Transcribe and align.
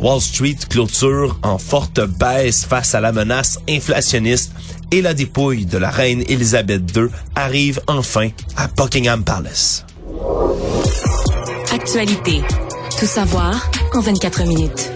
Wall 0.00 0.20
Street 0.20 0.56
clôture 0.68 1.38
en 1.42 1.58
forte 1.58 2.00
baisse 2.00 2.64
face 2.64 2.94
à 2.94 3.00
la 3.00 3.12
menace 3.12 3.58
inflationniste 3.68 4.52
et 4.90 5.02
la 5.02 5.14
dépouille 5.14 5.66
de 5.66 5.78
la 5.78 5.90
reine 5.90 6.22
Elisabeth 6.28 6.82
II 6.96 7.08
arrive 7.34 7.80
enfin 7.86 8.28
à 8.56 8.68
Buckingham 8.68 9.24
Palace. 9.24 9.84
Actualité. 11.72 12.40
Tout 12.98 13.06
savoir 13.06 13.70
en 13.94 14.00
24 14.00 14.44
minutes. 14.44 14.92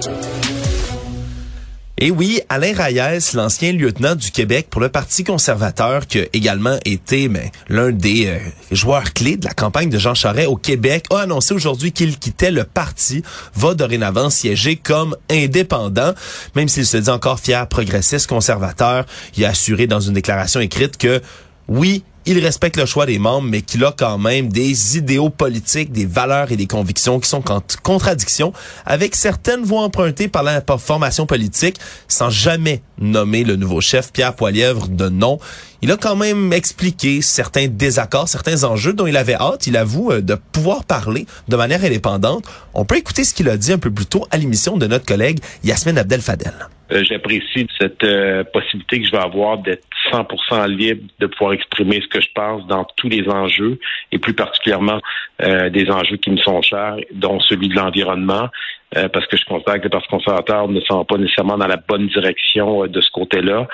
Et 2.03 2.11
oui, 2.11 2.41
Alain 2.49 2.73
Reyes, 2.75 3.35
l'ancien 3.35 3.73
lieutenant 3.73 4.15
du 4.15 4.31
Québec 4.31 4.69
pour 4.71 4.81
le 4.81 4.89
Parti 4.89 5.23
conservateur, 5.23 6.07
qui 6.07 6.21
a 6.21 6.25
également 6.33 6.79
été 6.87 7.31
l'un 7.69 7.91
des 7.91 8.27
euh, 8.27 8.39
joueurs 8.71 9.13
clés 9.13 9.37
de 9.37 9.45
la 9.45 9.53
campagne 9.53 9.91
de 9.91 9.99
Jean 9.99 10.15
Charest 10.15 10.49
au 10.49 10.57
Québec, 10.57 11.05
a 11.11 11.19
annoncé 11.19 11.53
aujourd'hui 11.53 11.93
qu'il 11.93 12.19
quittait 12.19 12.53
le 12.53 12.65
parti, 12.65 13.23
va 13.55 13.75
dorénavant 13.75 14.31
siéger 14.31 14.77
comme 14.77 15.15
indépendant, 15.31 16.15
même 16.57 16.69
s'il 16.69 16.87
se 16.87 16.97
dit 16.97 17.11
encore 17.11 17.39
fier 17.39 17.67
progressiste 17.67 18.29
conservateur. 18.29 19.05
Il 19.37 19.45
a 19.45 19.51
assuré 19.51 19.87
dans 19.87 20.01
une 20.01 20.15
déclaration 20.15 20.61
écrite 20.61 20.97
que 20.97 21.21
oui, 21.69 22.03
il 22.27 22.39
respecte 22.39 22.77
le 22.77 22.87
choix 22.87 23.07
des 23.07 23.19
membres, 23.19 23.49
mais 23.49 23.63
qu'il 23.63 23.85
a 23.85 23.93
quand 23.97 24.19
même 24.19 24.49
des 24.49 24.99
idéaux 24.99 25.31
politiques, 25.31 25.91
des 25.93 26.07
valeurs 26.07 26.53
et 26.53 26.57
des 26.57 26.67
convictions 26.67 27.19
qui 27.19 27.29
sont 27.29 27.51
en 27.51 27.63
contradiction 27.83 28.53
avec 28.85 29.15
certaines 29.15 29.63
voies 29.63 29.83
empruntées 29.83 30.29
par 30.29 30.43
la 30.43 30.63
formation 30.79 31.27
politique, 31.27 31.77
sans 32.09 32.31
jamais 32.31 32.83
nommer 32.99 33.45
le 33.45 33.57
nouveau 33.57 33.81
chef 33.81 34.13
Pierre 34.13 34.35
Poilièvre 34.35 34.89
de 34.89 35.09
nom. 35.09 35.39
Il 35.83 35.91
a 35.91 35.97
quand 35.97 36.17
même 36.17 36.53
expliqué 36.53 37.23
certains 37.23 37.67
désaccords, 37.69 38.29
certains 38.29 38.65
enjeux 38.65 38.93
dont 38.93 39.07
il 39.07 39.17
avait 39.17 39.35
hâte, 39.35 39.67
il 39.67 39.79
avoue, 39.79 40.11
euh, 40.13 40.21
de 40.21 40.35
pouvoir 40.35 40.85
parler 40.85 41.25
de 41.49 41.57
manière 41.57 41.83
indépendante. 41.83 42.45
On 42.75 42.85
peut 42.85 42.99
écouter 42.99 43.25
ce 43.25 43.33
qu'il 43.33 43.49
a 43.49 43.57
dit 43.57 43.73
un 43.73 43.79
peu 43.79 43.91
plus 43.91 44.05
tôt 44.05 44.27
à 44.31 44.37
l'émission 44.37 44.77
de 44.77 44.87
notre 44.87 45.07
collègue 45.07 45.39
Yasmine 45.65 45.97
Abdel-Fadel. 45.97 46.53
Euh, 46.93 47.03
J'apprécie 47.05 47.67
cette 47.81 48.05
euh, 48.05 48.45
possibilité 48.53 49.01
que 49.01 49.07
je 49.07 49.13
vais 49.13 49.23
avoir 49.23 49.59
d'être 49.59 49.87
100% 50.11 50.69
libre 50.69 51.03
de 51.19 51.27
pouvoir 51.27 51.53
exprimer 51.53 52.01
ce 52.01 52.09
que 52.09 52.21
je 52.21 52.29
pense 52.35 52.67
dans 52.67 52.85
tous 52.97 53.09
les 53.09 53.29
enjeux 53.29 53.79
et 54.13 54.19
plus 54.19 54.35
particulièrement 54.35 55.01
euh, 55.43 55.71
des 55.71 55.91
enjeux 55.91 56.17
qui 56.17 56.31
me 56.31 56.39
sont 56.39 56.61
chers, 56.63 56.97
dont 57.13 57.41
celui 57.41 57.69
de 57.69 57.77
l'environnement. 57.77 58.49
Euh, 58.97 59.09
parce 59.09 59.25
que 59.29 59.37
je 59.37 59.45
constate 59.45 59.79
que 59.79 59.85
le 59.85 59.91
Parti 59.91 60.09
conservateur 60.09 60.67
ne 60.67 60.81
sont 60.81 61.05
pas 61.05 61.17
nécessairement 61.17 61.57
dans 61.57 61.69
la 61.69 61.77
bonne 61.77 62.09
direction 62.09 62.83
euh, 62.83 62.89
de 62.89 63.01
ce 63.01 63.11
côté-là. 63.13 63.69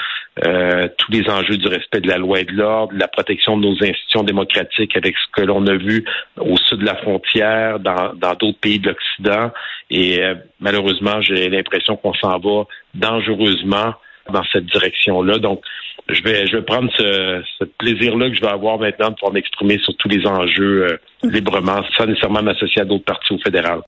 Euh, 0.45 0.89
tous 0.99 1.11
les 1.11 1.27
enjeux 1.31 1.57
du 1.57 1.69
respect 1.69 2.03
de 2.03 2.09
la 2.09 2.19
loi 2.19 2.41
et 2.41 2.45
de 2.45 2.53
l'ordre, 2.53 2.93
la 2.95 3.09
protection 3.09 3.57
de 3.57 3.67
nos 3.67 3.83
institutions 3.83 4.25
démocratiques 4.25 4.95
avec 4.95 5.15
ce 5.17 5.41
que 5.41 5.47
l'on 5.47 5.67
a 5.67 5.75
vu 5.75 6.05
au 6.39 6.59
sud 6.59 6.81
de 6.81 6.85
la 6.85 6.97
frontière, 6.97 7.81
dans 7.81 8.13
d'autres 8.35 8.59
pays 8.61 8.79
de 8.79 8.91
l'Occident. 8.91 9.51
Et 9.89 10.21
malheureusement, 10.61 11.23
j'ai 11.23 11.49
l'impression 11.49 11.97
qu'on 11.97 12.13
s'en 12.13 12.39
va 12.39 12.65
dangereusement 12.93 13.95
dans 14.33 14.45
cette 14.53 14.67
direction-là. 14.67 15.39
Donc, 15.39 15.63
je 16.09 16.23
vais, 16.23 16.47
je 16.47 16.57
vais 16.57 16.63
prendre 16.63 16.91
ce, 16.97 17.43
ce 17.59 17.65
plaisir-là 17.65 18.31
que 18.31 18.37
je 18.37 18.41
vais 18.41 18.49
avoir 18.49 18.79
maintenant 18.79 19.11
de 19.11 19.15
pouvoir 19.15 19.33
m'exprimer 19.33 19.79
sur 19.79 19.97
tous 19.97 20.09
les 20.09 20.25
enjeux 20.27 20.99
librement, 21.25 21.83
sans 21.97 22.07
nécessairement 22.07 22.43
m'associer 22.43 22.83
à 22.83 22.85
d'autres 22.85 23.05
partis 23.05 23.33
au 23.33 23.39
fédéral. 23.39 23.81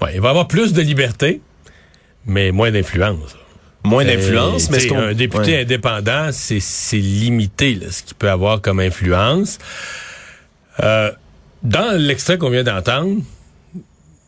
Ouais, 0.00 0.10
il 0.14 0.20
va 0.20 0.30
avoir 0.30 0.48
plus 0.48 0.72
de 0.72 0.82
liberté, 0.82 1.40
mais 2.26 2.50
moins 2.52 2.70
d'influence. 2.70 3.36
Moins 3.84 4.04
d'influence, 4.04 4.70
mais 4.70 4.92
un 4.92 5.12
député 5.12 5.52
ouais. 5.52 5.62
indépendant, 5.62 6.28
c'est 6.30 6.96
limité 6.96 7.74
là, 7.74 7.90
ce 7.90 8.02
qu'il 8.04 8.16
peut 8.16 8.30
avoir 8.30 8.60
comme 8.60 8.78
influence. 8.78 9.58
Euh, 10.80 11.10
dans 11.62 11.96
l'extrait 11.98 12.38
qu'on 12.38 12.50
vient 12.50 12.62
d'entendre, 12.62 13.20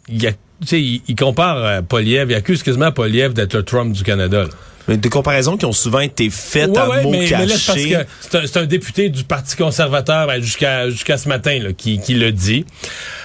il, 0.09 0.23
y 0.23 0.27
a, 0.27 0.33
il, 0.73 1.03
il 1.06 1.17
compare 1.17 1.56
euh, 1.59 1.83
Poliev, 1.83 2.31
il 2.31 2.35
accuse 2.35 2.62
quasiment 2.62 2.91
Poliev 2.91 3.33
d'être 3.33 3.55
le 3.55 3.62
Trump 3.62 3.93
du 3.93 4.03
Canada. 4.03 4.43
Là. 4.45 4.49
Mais 4.89 4.97
des 4.97 5.09
comparaisons 5.09 5.56
qui 5.56 5.65
ont 5.67 5.72
souvent 5.72 6.00
été 6.00 6.28
faites 6.31 6.71
ouais, 6.71 6.78
à 6.78 6.89
ouais, 6.89 7.03
mots 7.03 7.11
mais, 7.11 7.27
cachés. 7.27 7.37
mais 7.39 7.47
là, 7.47 7.56
c'est 7.56 7.67
parce 7.67 8.41
que 8.41 8.47
c'est 8.47 8.56
un, 8.59 8.62
un, 8.62 8.67
député 8.67 9.09
du 9.09 9.25
Parti 9.25 9.56
conservateur 9.56 10.27
ben, 10.27 10.43
jusqu'à 10.43 10.91
jusqu'à 10.91 11.17
ce 11.17 11.28
matin 11.28 11.59
là, 11.59 11.72
qui, 11.72 12.00
qui 12.00 12.15
le 12.15 12.33
dit. 12.33 12.67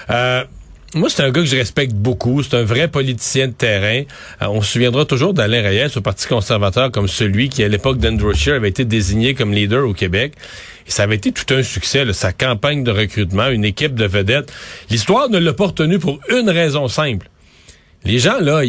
Euh, 0.09 0.43
moi, 0.95 1.07
c'est 1.09 1.21
un 1.21 1.29
gars 1.29 1.41
que 1.41 1.47
je 1.47 1.55
respecte 1.55 1.93
beaucoup. 1.93 2.41
C'est 2.41 2.55
un 2.55 2.63
vrai 2.63 2.87
politicien 2.87 3.47
de 3.47 3.53
terrain. 3.53 4.03
Euh, 4.41 4.47
on 4.47 4.61
se 4.61 4.73
souviendra 4.73 5.05
toujours 5.05 5.35
d'Alain 5.35 5.61
Reyes 5.61 5.95
au 5.95 6.01
Parti 6.01 6.27
conservateur 6.27 6.91
comme 6.91 7.07
celui 7.07 7.49
qui, 7.49 7.63
à 7.63 7.67
l'époque 7.67 7.99
d'Andrew 7.99 8.33
Scheer, 8.33 8.55
avait 8.55 8.69
été 8.69 8.85
désigné 8.85 9.35
comme 9.35 9.53
leader 9.53 9.87
au 9.87 9.93
Québec. 9.93 10.33
Et 10.87 10.91
ça 10.91 11.03
avait 11.03 11.15
été 11.15 11.31
tout 11.31 11.53
un 11.53 11.61
succès, 11.61 12.05
là, 12.05 12.13
sa 12.13 12.33
campagne 12.33 12.83
de 12.83 12.89
recrutement, 12.89 13.49
une 13.49 13.65
équipe 13.65 13.93
de 13.93 14.05
vedettes. 14.05 14.51
L'histoire 14.89 15.29
ne 15.29 15.37
l'a 15.37 15.53
pas 15.53 15.67
retenu 15.67 15.99
pour 15.99 16.19
une 16.31 16.49
raison 16.49 16.87
simple. 16.87 17.29
Les 18.05 18.17
gens, 18.17 18.39
là, 18.39 18.61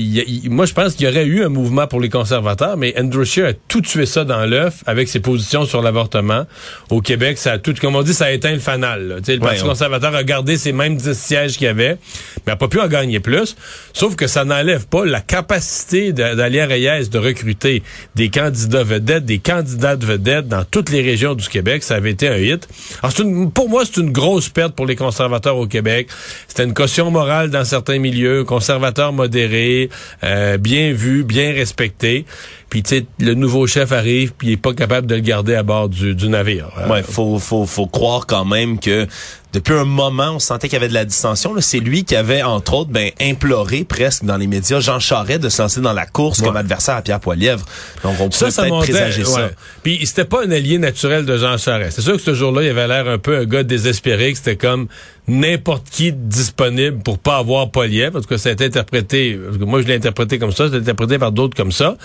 moi, 0.51 0.67
je 0.67 0.75
pense 0.75 0.95
qu'il 0.95 1.07
y 1.07 1.09
aurait 1.09 1.25
eu 1.25 1.45
un 1.45 1.49
mouvement 1.49 1.87
pour 1.87 2.01
les 2.01 2.09
conservateurs, 2.09 2.77
mais 2.77 2.93
Andrew 2.99 3.25
Scheer 3.25 3.47
a 3.47 3.53
tout 3.69 3.81
tué 3.81 4.05
ça 4.05 4.25
dans 4.25 4.45
l'œuf 4.45 4.83
avec 4.87 5.09
ses 5.09 5.21
positions 5.21 5.65
sur 5.65 5.83
l'avortement. 5.83 6.47
Au 6.91 7.01
Québec, 7.01 7.39
ça 7.39 7.53
a 7.53 7.59
tout, 7.59 7.73
comme 7.81 7.95
on 7.95 8.03
dit, 8.03 8.13
ça 8.13 8.27
a 8.27 8.33
éteint 8.33 8.53
le 8.53 8.59
fanal. 8.59 9.07
Là. 9.07 9.15
Le 9.27 9.39
Parti 9.39 9.63
ouais, 9.63 9.69
conservateur 9.69 10.15
a 10.17 10.25
gardé 10.25 10.57
ses 10.57 10.73
mêmes 10.73 10.97
10 10.97 11.17
sièges 11.17 11.53
qu'il 11.57 11.67
y 11.67 11.69
avait, 11.69 11.97
mais 12.45 12.53
n'a 12.53 12.57
pas 12.57 12.67
pu 12.67 12.81
en 12.81 12.89
gagner 12.89 13.21
plus. 13.21 13.57
Sauf 13.93 14.17
que 14.17 14.27
ça 14.27 14.45
n'enlève 14.45 14.89
pas 14.89 15.05
la 15.05 15.21
capacité 15.21 16.13
d'Alia 16.13 16.67
Reyes 16.67 17.09
de 17.09 17.19
recruter 17.19 17.85
des 18.17 18.31
candidats 18.31 18.83
vedettes, 18.83 19.25
des 19.25 19.39
candidates 19.39 20.03
vedettes 20.03 20.49
dans 20.49 20.65
toutes 20.65 20.91
les 20.91 21.03
régions 21.03 21.37
du 21.37 21.49
Québec. 21.49 21.85
Ça 21.85 21.95
avait 21.95 22.11
été 22.11 22.27
un 22.27 22.37
hit. 22.37 22.69
Alors, 23.03 23.15
une, 23.21 23.53
pour 23.53 23.69
moi, 23.69 23.85
c'est 23.85 24.01
une 24.01 24.11
grosse 24.11 24.49
perte 24.49 24.75
pour 24.75 24.87
les 24.87 24.97
conservateurs 24.97 25.57
au 25.57 25.69
Québec. 25.69 26.09
C'était 26.49 26.65
une 26.65 26.75
caution 26.75 27.13
morale 27.13 27.51
dans 27.51 27.65
certains 27.65 28.01
milieux, 28.01 28.43
conservateurs 28.43 29.13
modéré, 29.21 29.91
euh, 30.25 30.57
bien 30.57 30.93
vu, 30.93 31.25
bien 31.25 31.53
respecté. 31.53 32.25
Puis 32.71 32.85
tu 32.85 32.99
sais, 32.99 33.07
le 33.19 33.35
nouveau 33.35 33.67
chef 33.67 33.91
arrive, 33.91 34.33
puis 34.39 34.49
il 34.49 34.53
est 34.53 34.57
pas 34.57 34.73
capable 34.73 35.09
de 35.09 35.17
le 35.17 35.21
garder 35.21 35.57
à 35.57 35.65
bord 35.65 35.89
du, 35.89 36.15
du 36.15 36.29
navire. 36.29 36.69
Ouais, 36.89 37.03
faut, 37.03 37.39
faut, 37.41 37.67
faut 37.67 37.87
croire 37.87 38.27
quand 38.27 38.45
même 38.45 38.79
que 38.79 39.09
depuis 39.53 39.75
un 39.75 39.85
moment, 39.85 40.35
on 40.35 40.39
sentait 40.39 40.69
qu'il 40.69 40.75
y 40.75 40.77
avait 40.77 40.89
de 40.89 40.95
la 40.95 41.05
distension. 41.05 41.55
C'est 41.59 41.81
lui 41.81 42.05
qui 42.05 42.15
avait, 42.15 42.43
entre 42.43 42.75
autres, 42.75 42.91
ben, 42.91 43.11
imploré 43.21 43.83
presque 43.83 44.25
dans 44.25 44.37
les 44.37 44.47
médias 44.47 44.79
Jean 44.79 45.01
Charest 45.01 45.41
de 45.41 45.49
se 45.49 45.61
lancer 45.61 45.81
dans 45.81 45.93
la 45.93 46.07
course 46.07 46.41
comme 46.41 46.57
adversaire 46.57 46.97
à 46.97 47.03
Pierre 47.03 47.19
Poilievre. 47.19 47.65
Donc, 48.05 48.15
on 48.21 48.29
pouvait 48.29 48.51
peut-être 48.51 48.79
présager 48.79 49.25
ça. 49.25 49.51
Puis, 49.83 50.07
c'était 50.07 50.25
pas 50.25 50.45
un 50.45 50.51
allié 50.53 50.79
naturel 50.79 51.27
de 51.27 51.37
Jean 51.37 51.59
Charest. 51.59 51.97
C'est 51.97 52.03
sûr 52.03 52.15
que 52.15 52.23
ce 52.23 52.35
jour-là, 52.35 52.63
il 52.63 52.69
avait 52.69 52.87
l'air 52.87 53.09
un 53.09 53.19
peu 53.19 53.39
un 53.39 53.45
gars 53.45 53.65
désespéré, 53.65 54.31
que 54.33 54.39
c'était 54.39 54.57
comme 54.57 54.87
n'importe 55.27 55.89
qui 55.91 56.13
disponible 56.13 56.99
pour 57.03 57.19
pas 57.19 57.39
avoir 57.39 57.71
Poilievre. 57.71 58.19
En 58.19 58.21
tout 58.21 58.29
cas, 58.29 58.39
ça 58.39 58.51
a 58.51 58.53
été 58.53 58.65
interprété, 58.65 59.39
moi, 59.59 59.83
je 59.83 59.89
l'ai 59.89 59.95
interprété 59.95 60.39
comme 60.39 60.53
ça, 60.53 60.69
c'est 60.71 60.77
interprété 60.77 61.19
par 61.19 61.33
d'autres 61.33 61.57
comme 61.57 61.73
ça. 61.73 61.97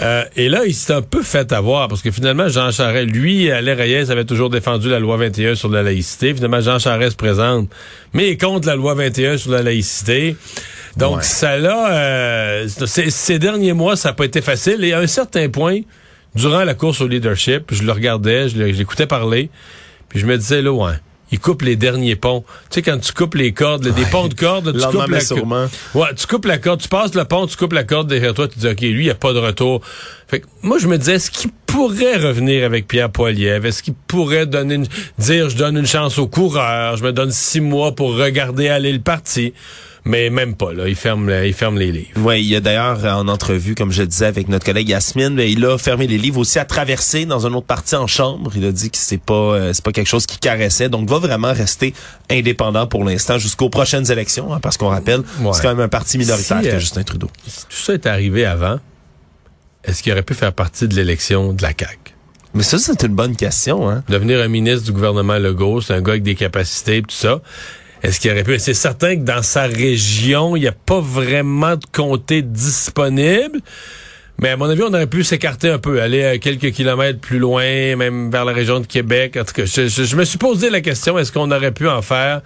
Euh, 0.00 0.24
et 0.36 0.48
là, 0.48 0.64
il 0.64 0.74
s'est 0.74 0.92
un 0.94 1.02
peu 1.02 1.22
fait 1.22 1.52
avoir 1.52 1.88
parce 1.88 2.00
que 2.00 2.10
finalement, 2.10 2.48
Jean 2.48 2.70
Charest, 2.70 3.10
lui, 3.10 3.50
Alain 3.50 3.74
Reyes 3.74 4.10
avait 4.10 4.24
toujours 4.24 4.48
défendu 4.48 4.88
la 4.88 4.98
loi 4.98 5.16
21 5.18 5.54
sur 5.54 5.68
la 5.68 5.82
laïcité. 5.82 6.34
Finalement, 6.34 6.60
Jean 6.60 6.78
Charest 6.78 7.16
présente, 7.16 7.68
mais 8.14 8.36
contre 8.36 8.68
la 8.68 8.76
loi 8.76 8.94
21 8.94 9.36
sur 9.36 9.50
la 9.50 9.62
laïcité. 9.62 10.36
Donc, 10.96 11.24
ça 11.24 11.58
là, 11.58 11.92
euh, 11.92 12.68
ces 12.68 13.38
derniers 13.38 13.72
mois, 13.72 13.96
ça 13.96 14.10
n'a 14.10 14.14
pas 14.14 14.24
été 14.24 14.40
facile. 14.40 14.84
Et 14.84 14.92
à 14.92 14.98
un 14.98 15.06
certain 15.06 15.48
point, 15.48 15.80
durant 16.34 16.64
la 16.64 16.74
course 16.74 17.00
au 17.00 17.08
leadership, 17.08 17.72
je 17.72 17.82
le 17.82 17.92
regardais, 17.92 18.48
je 18.48 18.56
l'écoutais 18.56 19.06
parler, 19.06 19.50
puis 20.08 20.20
je 20.20 20.26
me 20.26 20.36
disais, 20.36 20.62
là, 20.62 20.72
ouais 20.72 20.94
il 21.32 21.40
coupe 21.40 21.62
les 21.62 21.76
derniers 21.76 22.14
ponts. 22.14 22.44
Tu 22.70 22.74
sais, 22.74 22.82
quand 22.82 22.98
tu 22.98 23.12
coupes 23.12 23.34
les 23.34 23.52
cordes, 23.52 23.88
des 23.88 24.04
ponts 24.04 24.28
de 24.28 24.34
cordes, 24.34 24.72
tu 24.72 24.86
coupes 24.86 25.08
la 25.08 25.24
corde. 25.24 25.70
Ouais, 25.94 26.14
tu 26.14 26.26
coupes 26.26 26.44
la 26.44 26.58
corde, 26.58 26.80
tu 26.80 26.88
passes 26.88 27.14
le 27.14 27.24
pont, 27.24 27.46
tu 27.46 27.56
coupes 27.56 27.72
la 27.72 27.84
corde 27.84 28.08
derrière 28.08 28.34
toi, 28.34 28.46
tu 28.46 28.58
dis, 28.58 28.68
OK, 28.68 28.80
lui, 28.80 28.90
il 28.90 29.04
n'y 29.04 29.10
a 29.10 29.14
pas 29.14 29.32
de 29.32 29.38
retour. 29.38 29.80
Fait 30.28 30.40
que, 30.40 30.46
moi, 30.62 30.78
je 30.78 30.86
me 30.86 30.98
disais, 30.98 31.14
est-ce 31.14 31.30
qu'il 31.30 31.50
pourrait 31.66 32.18
revenir 32.18 32.64
avec 32.64 32.86
Pierre 32.86 33.10
Poilievre? 33.10 33.64
Est-ce 33.64 33.82
qu'il 33.82 33.94
pourrait 33.94 34.46
donner 34.46 34.74
une, 34.74 34.86
dire, 35.18 35.48
je 35.48 35.56
donne 35.56 35.78
une 35.78 35.86
chance 35.86 36.18
au 36.18 36.26
coureur, 36.26 36.96
je 36.98 37.02
me 37.02 37.12
donne 37.12 37.30
six 37.30 37.62
mois 37.62 37.94
pour 37.94 38.14
regarder 38.14 38.68
aller 38.68 38.92
le 38.92 39.00
parti? 39.00 39.54
Mais 40.04 40.30
même 40.30 40.54
pas. 40.54 40.72
Là, 40.72 40.88
il 40.88 40.96
ferme, 40.96 41.32
il 41.44 41.52
ferme 41.52 41.78
les 41.78 41.92
livres. 41.92 42.10
Oui, 42.16 42.40
il 42.40 42.48
y 42.48 42.56
a 42.56 42.60
d'ailleurs 42.60 43.04
en 43.04 43.28
entrevue, 43.28 43.74
comme 43.74 43.92
je 43.92 44.02
disais 44.02 44.26
avec 44.26 44.48
notre 44.48 44.64
collègue 44.64 44.88
Yasmine, 44.88 45.34
mais 45.34 45.50
il 45.52 45.64
a 45.64 45.78
fermé 45.78 46.06
les 46.06 46.18
livres 46.18 46.38
aussi 46.40 46.58
à 46.58 46.64
traverser 46.64 47.24
dans 47.24 47.46
un 47.46 47.52
autre 47.52 47.66
parti 47.66 47.94
en 47.94 48.06
chambre. 48.06 48.50
Il 48.56 48.64
a 48.64 48.72
dit 48.72 48.90
que 48.90 48.98
c'est 48.98 49.20
pas, 49.20 49.34
euh, 49.34 49.72
c'est 49.72 49.84
pas 49.84 49.92
quelque 49.92 50.08
chose 50.08 50.26
qui 50.26 50.38
caressait, 50.38 50.88
donc 50.88 51.08
va 51.08 51.18
vraiment 51.18 51.52
rester 51.52 51.94
indépendant 52.30 52.86
pour 52.86 53.04
l'instant 53.04 53.38
jusqu'aux 53.38 53.70
prochaines 53.70 54.10
élections, 54.10 54.52
hein, 54.52 54.60
parce 54.60 54.76
qu'on 54.76 54.88
rappelle, 54.88 55.22
c'est 55.52 55.62
quand 55.62 55.68
même 55.68 55.80
un 55.80 55.88
parti 55.88 56.18
minoritaire 56.18 56.62
que 56.62 56.66
euh, 56.66 56.78
Justin 56.80 57.04
Trudeau. 57.04 57.30
Si 57.46 57.66
tout 57.66 57.76
ça 57.76 57.94
est 57.94 58.06
arrivé 58.06 58.44
avant, 58.44 58.78
est-ce 59.84 60.02
qu'il 60.02 60.12
aurait 60.12 60.22
pu 60.22 60.34
faire 60.34 60.52
partie 60.52 60.88
de 60.88 60.94
l'élection 60.94 61.52
de 61.52 61.62
la 61.62 61.72
CAQ? 61.78 62.14
Mais 62.54 62.62
ça, 62.62 62.78
c'est 62.78 63.02
une 63.04 63.14
bonne 63.14 63.34
question. 63.34 63.88
Hein? 63.88 64.04
Devenir 64.08 64.40
un 64.40 64.48
ministre 64.48 64.84
du 64.84 64.92
gouvernement 64.92 65.38
Legault, 65.38 65.80
c'est 65.80 65.94
un 65.94 66.02
gars 66.02 66.12
avec 66.12 66.22
des 66.22 66.34
capacités, 66.34 67.00
tout 67.00 67.14
ça. 67.14 67.40
Est-ce 68.02 68.20
qu'il 68.20 68.30
aurait 68.30 68.44
pu? 68.44 68.58
C'est 68.58 68.74
certain 68.74 69.16
que 69.16 69.22
dans 69.22 69.42
sa 69.42 69.62
région, 69.62 70.56
il 70.56 70.60
n'y 70.60 70.68
a 70.68 70.72
pas 70.72 71.00
vraiment 71.00 71.76
de 71.76 71.86
comté 71.92 72.42
disponible. 72.42 73.60
Mais 74.42 74.48
à 74.48 74.56
mon 74.56 74.68
avis, 74.68 74.82
on 74.82 74.88
aurait 74.88 75.06
pu 75.06 75.22
s'écarter 75.22 75.70
un 75.70 75.78
peu, 75.78 76.02
aller 76.02 76.40
quelques 76.40 76.72
kilomètres 76.72 77.20
plus 77.20 77.38
loin, 77.38 77.94
même 77.94 78.28
vers 78.28 78.44
la 78.44 78.52
région 78.52 78.80
de 78.80 78.86
Québec. 78.86 79.36
En 79.40 79.44
tout 79.44 79.52
cas, 79.52 79.64
je, 79.66 80.16
me 80.16 80.24
suis 80.24 80.38
posé 80.38 80.68
la 80.68 80.80
question, 80.80 81.16
est-ce 81.16 81.30
qu'on 81.30 81.52
aurait 81.52 81.70
pu 81.70 81.86
en 81.88 82.02
faire 82.02 82.40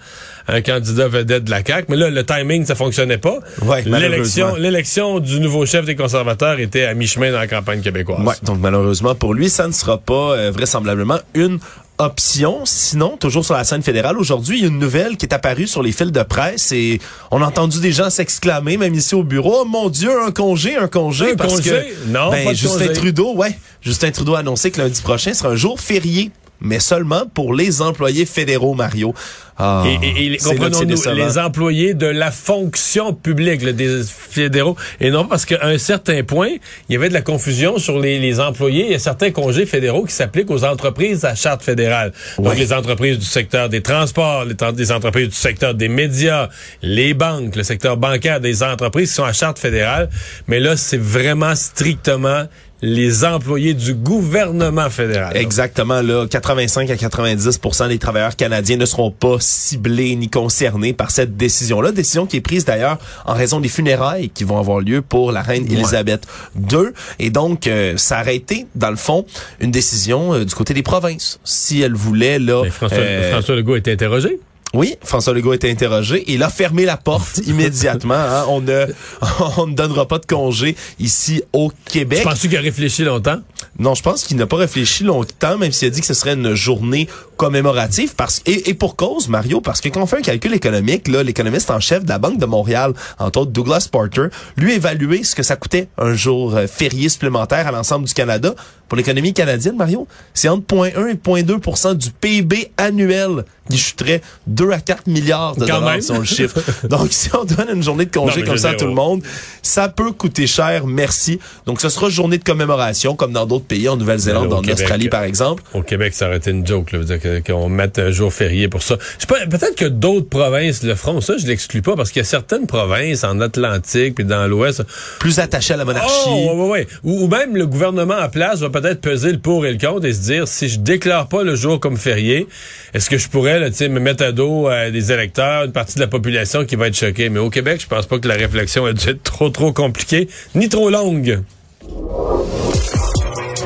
un 0.47 0.61
candidat 0.61 1.07
vedette 1.07 1.45
de 1.45 1.49
la 1.49 1.63
CAQ? 1.65 1.87
Mais 1.89 1.95
là, 1.95 2.11
le 2.11 2.23
timing, 2.23 2.65
ça 2.65 2.75
fonctionnait 2.75 3.17
pas. 3.17 3.39
Ouais, 3.63 3.81
l'élection, 3.83 4.55
l'élection 4.55 5.19
du 5.19 5.39
nouveau 5.39 5.65
chef 5.65 5.85
des 5.85 5.95
conservateurs 5.95 6.59
était 6.59 6.85
à 6.85 6.93
mi-chemin 6.93 7.31
dans 7.31 7.39
la 7.39 7.47
campagne 7.47 7.81
québécoise. 7.81 8.23
Ouais, 8.23 8.35
donc 8.43 8.59
malheureusement 8.59 9.15
pour 9.15 9.33
lui, 9.33 9.49
ça 9.49 9.67
ne 9.67 9.73
sera 9.73 9.97
pas 9.97 10.33
euh, 10.33 10.51
vraisemblablement 10.51 11.17
une 11.33 11.57
option. 11.97 12.61
Sinon, 12.65 13.17
toujours 13.17 13.45
sur 13.45 13.53
la 13.53 13.63
scène 13.63 13.81
fédérale, 13.81 14.17
aujourd'hui, 14.17 14.57
il 14.57 14.61
y 14.61 14.65
a 14.65 14.67
une 14.67 14.79
nouvelle 14.79 15.17
qui 15.17 15.25
est 15.25 15.33
apparue 15.33 15.67
sur 15.67 15.81
les 15.81 15.91
fils 15.91 16.11
de 16.11 16.23
presse 16.23 16.71
et 16.71 16.99
on 17.31 17.41
a 17.41 17.45
entendu 17.45 17.79
des 17.79 17.91
gens 17.91 18.09
s'exclamer, 18.09 18.77
même 18.77 18.93
ici 18.93 19.15
au 19.15 19.23
bureau, 19.23 19.59
oh 19.61 19.65
mon 19.65 19.89
Dieu, 19.89 20.11
un 20.23 20.31
congé, 20.31 20.75
un 20.75 20.87
congé. 20.87 21.31
Un 21.31 21.35
parce 21.35 21.55
congé? 21.55 21.69
que 21.69 22.09
non, 22.09 22.29
ben, 22.31 22.55
Justin 22.55 22.87
congé. 22.87 22.93
Trudeau, 22.93 23.35
ouais, 23.35 23.57
Justin 23.81 24.11
Trudeau 24.11 24.35
a 24.35 24.39
annoncé 24.39 24.71
que 24.71 24.79
lundi 24.79 25.01
prochain 25.01 25.33
sera 25.33 25.49
un 25.49 25.55
jour 25.55 25.79
férié 25.79 26.31
mais 26.61 26.79
seulement 26.79 27.23
pour 27.33 27.53
les 27.53 27.81
employés 27.81 28.25
fédéraux, 28.25 28.73
Mario. 28.73 29.13
Ah, 29.59 29.83
et, 29.87 30.33
et, 30.33 30.37
comprenons-nous, 30.37 31.15
les 31.15 31.37
employés 31.39 31.95
de 31.95 32.05
la 32.05 32.29
fonction 32.29 33.11
publique, 33.11 33.63
là, 33.63 33.73
des 33.73 34.03
fédéraux, 34.05 34.75
et 35.01 35.09
non 35.09 35.25
parce 35.25 35.45
qu'à 35.45 35.65
un 35.65 35.79
certain 35.79 36.21
point, 36.21 36.49
il 36.87 36.93
y 36.93 36.95
avait 36.95 37.09
de 37.09 37.13
la 37.15 37.23
confusion 37.23 37.79
sur 37.79 37.97
les, 37.97 38.19
les 38.19 38.39
employés. 38.39 38.85
Il 38.85 38.91
y 38.91 38.95
a 38.95 38.99
certains 38.99 39.31
congés 39.31 39.65
fédéraux 39.65 40.05
qui 40.05 40.13
s'appliquent 40.13 40.51
aux 40.51 40.63
entreprises 40.63 41.25
à 41.25 41.33
charte 41.33 41.63
fédérale. 41.63 42.13
Donc, 42.37 42.55
les 42.55 42.71
entreprises 42.71 43.17
du 43.17 43.25
secteur 43.25 43.67
des 43.67 43.81
transports, 43.81 44.45
les, 44.45 44.55
les, 44.77 44.91
entreprises 44.91 45.29
du 45.29 45.35
secteur 45.35 45.73
des 45.73 45.89
médias, 45.89 46.49
les 46.83 47.15
banques, 47.15 47.55
le 47.55 47.63
secteur 47.63 47.97
bancaire 47.97 48.39
des 48.39 48.61
entreprises 48.61 49.09
qui 49.09 49.15
sont 49.15 49.23
à 49.23 49.33
charte 49.33 49.57
fédérale. 49.57 50.09
Mais 50.47 50.59
là, 50.59 50.77
c'est 50.77 51.01
vraiment 51.01 51.55
strictement 51.55 52.43
les 52.81 53.25
employés 53.25 53.73
du 53.73 53.93
gouvernement 53.93 54.89
fédéral. 54.89 55.35
Exactement. 55.35 56.01
Là, 56.01 56.27
85 56.29 56.89
à 56.89 56.97
90 56.97 57.59
des 57.89 57.97
travailleurs 57.97 58.35
canadiens 58.35 58.77
ne 58.77 58.85
seront 58.85 59.11
pas 59.11 59.37
ciblés 59.39 60.15
ni 60.15 60.29
concernés 60.29 60.93
par 60.93 61.11
cette 61.11 61.37
décision-là. 61.37 61.91
Décision 61.91 62.25
qui 62.25 62.37
est 62.37 62.41
prise 62.41 62.65
d'ailleurs 62.65 62.97
en 63.25 63.33
raison 63.33 63.59
des 63.59 63.69
funérailles 63.69 64.29
qui 64.29 64.43
vont 64.43 64.59
avoir 64.59 64.79
lieu 64.79 65.01
pour 65.01 65.31
la 65.31 65.41
reine 65.41 65.65
Elisabeth 65.71 66.27
II. 66.55 66.89
Et 67.19 67.29
donc, 67.29 67.67
euh, 67.67 67.97
ça 67.97 68.21
aurait 68.21 68.35
été, 68.35 68.67
dans 68.75 68.91
le 68.91 68.95
fond, 68.95 69.25
une 69.59 69.71
décision 69.71 70.33
euh, 70.33 70.45
du 70.45 70.53
côté 70.53 70.73
des 70.73 70.83
provinces. 70.83 71.39
Si 71.43 71.81
elle 71.81 71.95
voulait, 71.95 72.39
là... 72.39 72.61
Mais 72.63 72.69
François, 72.69 72.97
euh, 72.99 73.31
François 73.31 73.55
Legault 73.55 73.73
a 73.73 73.77
été 73.77 73.91
interrogé. 73.91 74.39
Oui, 74.73 74.95
François 75.01 75.33
Legault 75.33 75.51
a 75.51 75.55
été 75.55 75.71
interrogé 75.71 76.23
il 76.27 76.43
a 76.43 76.49
fermé 76.49 76.85
la 76.85 76.97
porte 76.97 77.37
immédiatement. 77.47 78.15
Hein. 78.15 78.45
On, 78.49 78.61
ne, 78.61 78.85
on 79.57 79.67
ne 79.67 79.73
donnera 79.73 80.07
pas 80.07 80.19
de 80.19 80.25
congé 80.25 80.75
ici 80.99 81.41
au 81.53 81.71
Québec. 81.85 82.19
Tu 82.19 82.25
penses 82.25 82.39
qu'il 82.39 82.55
a 82.55 82.61
réfléchi 82.61 83.03
longtemps? 83.03 83.37
Non, 83.79 83.95
je 83.95 84.01
pense 84.01 84.23
qu'il 84.23 84.37
n'a 84.37 84.47
pas 84.47 84.57
réfléchi 84.57 85.03
longtemps, 85.03 85.57
même 85.57 85.71
s'il 85.71 85.87
a 85.87 85.91
dit 85.91 86.01
que 86.01 86.07
ce 86.07 86.13
serait 86.13 86.33
une 86.33 86.53
journée 86.53 87.07
commémorative. 87.37 88.15
Parce, 88.15 88.41
et, 88.45 88.69
et 88.69 88.73
pour 88.73 88.95
cause, 88.95 89.29
Mario, 89.29 89.61
parce 89.61 89.81
que 89.81 89.89
quand 89.89 90.01
on 90.01 90.05
fait 90.05 90.17
un 90.17 90.21
calcul 90.21 90.53
économique, 90.53 91.07
là, 91.07 91.23
l'économiste 91.23 91.69
en 91.69 91.79
chef 91.79 92.03
de 92.03 92.09
la 92.09 92.17
Banque 92.17 92.39
de 92.39 92.45
Montréal, 92.45 92.93
entre 93.19 93.41
autres 93.41 93.51
Douglas 93.51 93.87
Porter, 93.91 94.27
lui 94.57 94.71
a 94.71 94.75
évalué 94.75 95.23
ce 95.23 95.35
que 95.35 95.43
ça 95.43 95.55
coûtait 95.55 95.87
un 95.97 96.13
jour 96.13 96.55
euh, 96.55 96.67
férié 96.67 97.09
supplémentaire 97.09 97.67
à 97.67 97.71
l'ensemble 97.71 98.05
du 98.05 98.13
Canada. 98.13 98.55
Pour 98.87 98.97
l'économie 98.97 99.33
canadienne, 99.33 99.75
Mario, 99.75 100.07
c'est 100.33 100.49
entre 100.49 100.75
0,1 100.75 101.09
et 101.09 101.43
0,2% 101.43 101.95
du 101.95 102.11
PIB 102.11 102.71
annuel 102.77 103.43
qui 103.69 103.77
chuterait 103.77 104.21
2 104.47 104.71
à 104.71 104.79
4 104.79 105.07
milliards 105.07 105.55
de 105.55 105.65
dollars 105.65 106.01
sur 106.01 106.17
le 106.17 106.23
chiffre. 106.25 106.59
Donc, 106.87 107.09
si 107.11 107.29
on 107.35 107.43
donne 107.43 107.75
une 107.75 107.83
journée 107.83 108.05
de 108.05 108.11
congé 108.11 108.43
comme 108.43 108.57
ça 108.57 108.69
à 108.69 108.73
tout 108.75 108.85
le 108.85 108.93
monde, 108.93 109.21
ça 109.61 109.89
peut 109.89 110.11
coûter 110.11 110.47
cher, 110.47 110.85
merci. 110.87 111.39
Donc, 111.65 111.81
ce 111.81 111.89
sera 111.89 112.09
journée 112.09 112.37
de 112.37 112.43
commémoration, 112.43 113.15
comme 113.15 113.33
dans 113.33 113.45
d'autres 113.45 113.65
pays, 113.65 113.89
en 113.89 113.97
Nouvelle-Zélande, 113.97 114.53
en 114.53 114.61
Australie, 114.61 115.09
par 115.09 115.23
exemple. 115.23 115.63
Au 115.73 115.81
Québec, 115.81 116.13
ça 116.13 116.27
aurait 116.27 116.37
été 116.37 116.51
une 116.51 116.65
joke, 116.65 116.93
là, 116.93 116.99
qu'on 117.45 117.69
mette 117.69 117.99
un 117.99 118.11
jour 118.11 118.33
férié 118.33 118.67
pour 118.67 118.83
ça. 118.83 118.97
Peut-être 119.27 119.75
que 119.75 119.85
d'autres 119.85 120.29
provinces 120.29 120.83
le 120.83 120.95
feront, 120.95 121.21
ça, 121.21 121.37
je 121.37 121.45
l'exclus 121.45 121.81
pas, 121.81 121.95
parce 121.95 122.11
qu'il 122.11 122.21
y 122.21 122.25
a 122.25 122.27
certaines 122.27 122.67
provinces 122.67 123.23
en 123.23 123.39
Atlantique 123.41 124.15
puis 124.15 124.25
dans 124.25 124.47
l'Ouest... 124.47 124.83
Plus 125.19 125.39
attachées 125.39 125.73
à 125.73 125.77
la 125.77 125.85
monarchie. 125.85 126.09
Oh, 126.27 126.53
ouais, 126.55 126.69
ouais, 126.69 126.87
Ou, 127.03 127.23
ou, 127.23 127.27
même 127.27 127.55
le 127.55 127.65
gouvernement 127.65 128.17
en 128.17 128.29
place 128.29 128.59
va 128.59 128.69
peut-être 128.81 129.01
peser 129.01 129.31
le 129.31 129.39
pour 129.39 129.65
et 129.65 129.71
le 129.71 129.77
contre 129.77 130.05
et 130.05 130.13
se 130.13 130.21
dire, 130.21 130.47
si 130.47 130.69
je 130.69 130.79
déclare 130.79 131.27
pas 131.27 131.43
le 131.43 131.55
jour 131.55 131.79
comme 131.79 131.97
férié, 131.97 132.47
est-ce 132.93 133.09
que 133.09 133.17
je 133.17 133.27
pourrais, 133.27 133.59
là, 133.59 133.69
me 133.69 133.99
mettre 133.99 134.23
à 134.23 134.31
dos 134.31 134.69
euh, 134.69 134.91
des 134.91 135.11
électeurs, 135.11 135.65
une 135.65 135.71
partie 135.71 135.95
de 135.95 136.01
la 136.01 136.07
population 136.07 136.65
qui 136.65 136.75
va 136.75 136.87
être 136.87 136.95
choquée? 136.95 137.29
Mais 137.29 137.39
au 137.39 137.49
Québec, 137.49 137.81
je 137.81 137.87
pense 137.87 138.05
pas 138.05 138.19
que 138.19 138.27
la 138.27 138.35
réflexion 138.35 138.85
a 138.85 138.93
dû 138.93 139.09
être 139.09 139.23
trop, 139.23 139.49
trop 139.49 139.71
compliquée, 139.71 140.27
ni 140.55 140.69
trop 140.69 140.89
longue. 140.89 141.41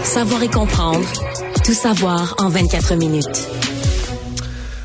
Savoir 0.04 0.44
et 0.44 0.50
comprendre. 0.50 1.08
Tout 1.64 1.74
savoir 1.74 2.36
en 2.40 2.50
24 2.50 2.96
minutes. 2.96 3.71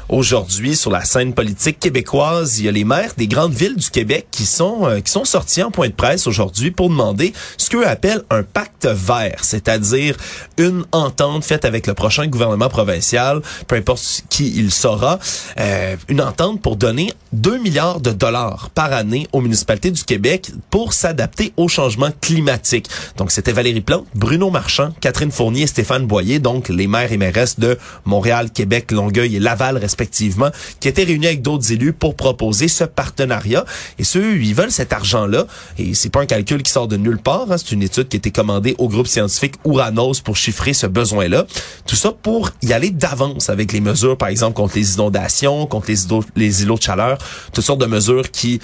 Aujourd'hui, 0.08 0.76
sur 0.76 0.92
la 0.92 1.04
scène 1.04 1.34
politique 1.34 1.80
québécoise, 1.80 2.60
il 2.60 2.66
y 2.66 2.68
a 2.68 2.70
les 2.70 2.84
maires 2.84 3.14
des 3.16 3.26
grandes 3.26 3.52
villes 3.52 3.74
du 3.74 3.90
Québec 3.90 4.28
qui 4.30 4.46
sont 4.46 4.86
euh, 4.86 5.00
qui 5.00 5.10
sont 5.10 5.24
sortis 5.24 5.64
en 5.64 5.72
point 5.72 5.88
de 5.88 5.94
presse 5.94 6.28
aujourd'hui 6.28 6.70
pour 6.70 6.88
demander 6.90 7.32
ce 7.56 7.70
qu'eux 7.70 7.84
appellent 7.84 8.22
un 8.30 8.44
pacte 8.44 8.86
vert, 8.86 9.42
c'est-à-dire 9.42 10.16
une 10.58 10.84
entente 10.92 11.42
faite 11.44 11.64
avec 11.64 11.88
le 11.88 11.94
prochain 11.94 12.28
gouvernement 12.28 12.68
provincial, 12.68 13.42
peu 13.66 13.74
importe 13.74 14.22
qui 14.30 14.52
il 14.56 14.70
sera, 14.70 15.18
euh, 15.58 15.96
une 16.06 16.20
entente 16.20 16.62
pour 16.62 16.76
donner 16.76 17.12
2 17.32 17.58
milliards 17.58 18.00
de 18.00 18.12
dollars 18.12 18.70
par 18.70 18.92
année 18.92 19.26
aux 19.32 19.40
municipalités 19.40 19.90
du 19.90 20.04
Québec 20.04 20.52
pour 20.70 20.92
s'adapter 20.92 21.52
au 21.56 21.66
changement 21.66 22.10
climatique. 22.20 22.88
Donc 23.16 23.32
c'était 23.32 23.52
Valérie 23.52 23.80
Plante, 23.80 24.06
Bruno 24.14 24.50
Marchand, 24.50 24.92
Catherine 25.00 25.32
Fournier 25.32 25.62
et 25.62 25.66
Stéphane 25.66 26.06
Boyer, 26.06 26.38
donc 26.38 26.68
les 26.68 26.86
maires 26.86 27.10
et 27.10 27.16
mairesses 27.16 27.58
de 27.58 27.76
Montréal, 28.04 28.52
Québec, 28.52 28.92
Longueuil 28.92 29.34
et 29.34 29.40
Laval 29.40 29.78
respectivement 29.96 30.50
qui 30.80 30.88
étaient 30.88 31.04
réunis 31.04 31.26
avec 31.26 31.42
d'autres 31.42 31.72
élus 31.72 31.92
pour 31.92 32.14
proposer 32.16 32.68
ce 32.68 32.84
partenariat. 32.84 33.64
Et 33.98 34.04
ceux, 34.04 34.36
ils 34.36 34.54
veulent 34.54 34.70
cet 34.70 34.92
argent-là. 34.92 35.46
Et 35.78 35.94
c'est 35.94 36.10
pas 36.10 36.20
un 36.20 36.26
calcul 36.26 36.62
qui 36.62 36.70
sort 36.70 36.88
de 36.88 36.96
nulle 36.96 37.18
part. 37.18 37.50
Hein. 37.50 37.56
C'est 37.56 37.72
une 37.72 37.82
étude 37.82 38.08
qui 38.08 38.16
a 38.16 38.18
été 38.18 38.30
commandée 38.30 38.74
au 38.78 38.88
groupe 38.88 39.06
scientifique 39.06 39.54
Uranos 39.64 40.20
pour 40.22 40.36
chiffrer 40.36 40.74
ce 40.74 40.86
besoin-là. 40.86 41.46
Tout 41.86 41.96
ça 41.96 42.12
pour 42.12 42.50
y 42.62 42.72
aller 42.72 42.90
d'avance 42.90 43.48
avec 43.48 43.72
les 43.72 43.80
mesures, 43.80 44.18
par 44.18 44.28
exemple, 44.28 44.54
contre 44.54 44.76
les 44.76 44.94
inondations, 44.94 45.66
contre 45.66 45.88
les 45.88 46.04
îlots, 46.04 46.24
les 46.36 46.62
îlots 46.62 46.76
de 46.76 46.82
chaleur, 46.82 47.18
toutes 47.52 47.64
sortes 47.64 47.80
de 47.80 47.86
mesures 47.86 48.30
qui 48.30 48.60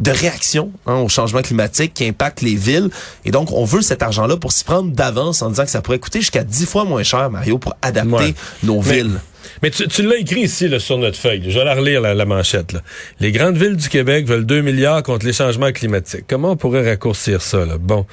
de 0.00 0.10
réaction 0.10 0.72
hein, 0.86 0.96
au 0.96 1.08
changement 1.08 1.42
climatique 1.42 1.94
qui 1.94 2.06
impacte 2.06 2.42
les 2.42 2.54
villes. 2.54 2.90
Et 3.24 3.30
donc, 3.30 3.50
on 3.52 3.64
veut 3.64 3.82
cet 3.82 4.02
argent-là 4.02 4.36
pour 4.36 4.52
s'y 4.52 4.64
prendre 4.64 4.92
d'avance 4.92 5.42
en 5.42 5.48
disant 5.48 5.64
que 5.64 5.70
ça 5.70 5.80
pourrait 5.80 5.98
coûter 5.98 6.20
jusqu'à 6.20 6.44
dix 6.44 6.66
fois 6.66 6.84
moins 6.84 7.02
cher, 7.02 7.30
Mario, 7.30 7.58
pour 7.58 7.74
adapter 7.82 8.34
nos 8.62 8.80
villes. 8.80 9.20
Mais 9.62 9.70
tu, 9.70 9.88
tu 9.88 10.02
l'as 10.02 10.16
écrit 10.16 10.40
ici 10.40 10.68
là, 10.68 10.78
sur 10.78 10.98
notre 10.98 11.16
feuille. 11.16 11.42
Je 11.48 11.58
vais 11.58 11.64
la 11.64 11.74
relire, 11.74 12.00
la, 12.00 12.24
manchette. 12.24 12.72
Là. 12.72 12.82
Les 13.20 13.32
grandes 13.32 13.56
villes 13.56 13.76
du 13.76 13.88
Québec 13.88 14.26
veulent 14.26 14.46
2 14.46 14.60
milliards 14.60 15.02
contre 15.02 15.26
les 15.26 15.32
changements 15.32 15.72
climatiques. 15.72 16.24
Comment 16.28 16.52
on 16.52 16.56
pourrait 16.56 16.88
raccourcir 16.88 17.42
ça? 17.42 17.64
Là? 17.64 17.78
Bon, 17.78 18.06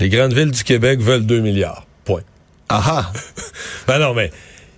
les 0.00 0.08
grandes 0.08 0.32
villes 0.32 0.50
du 0.50 0.64
Québec 0.64 1.00
veulent 1.00 1.26
2 1.26 1.40
milliards. 1.40 1.86
Point. 2.04 2.22
Ah 2.68 3.12
ben 3.86 3.98
non, 3.98 4.14
mais 4.14 4.30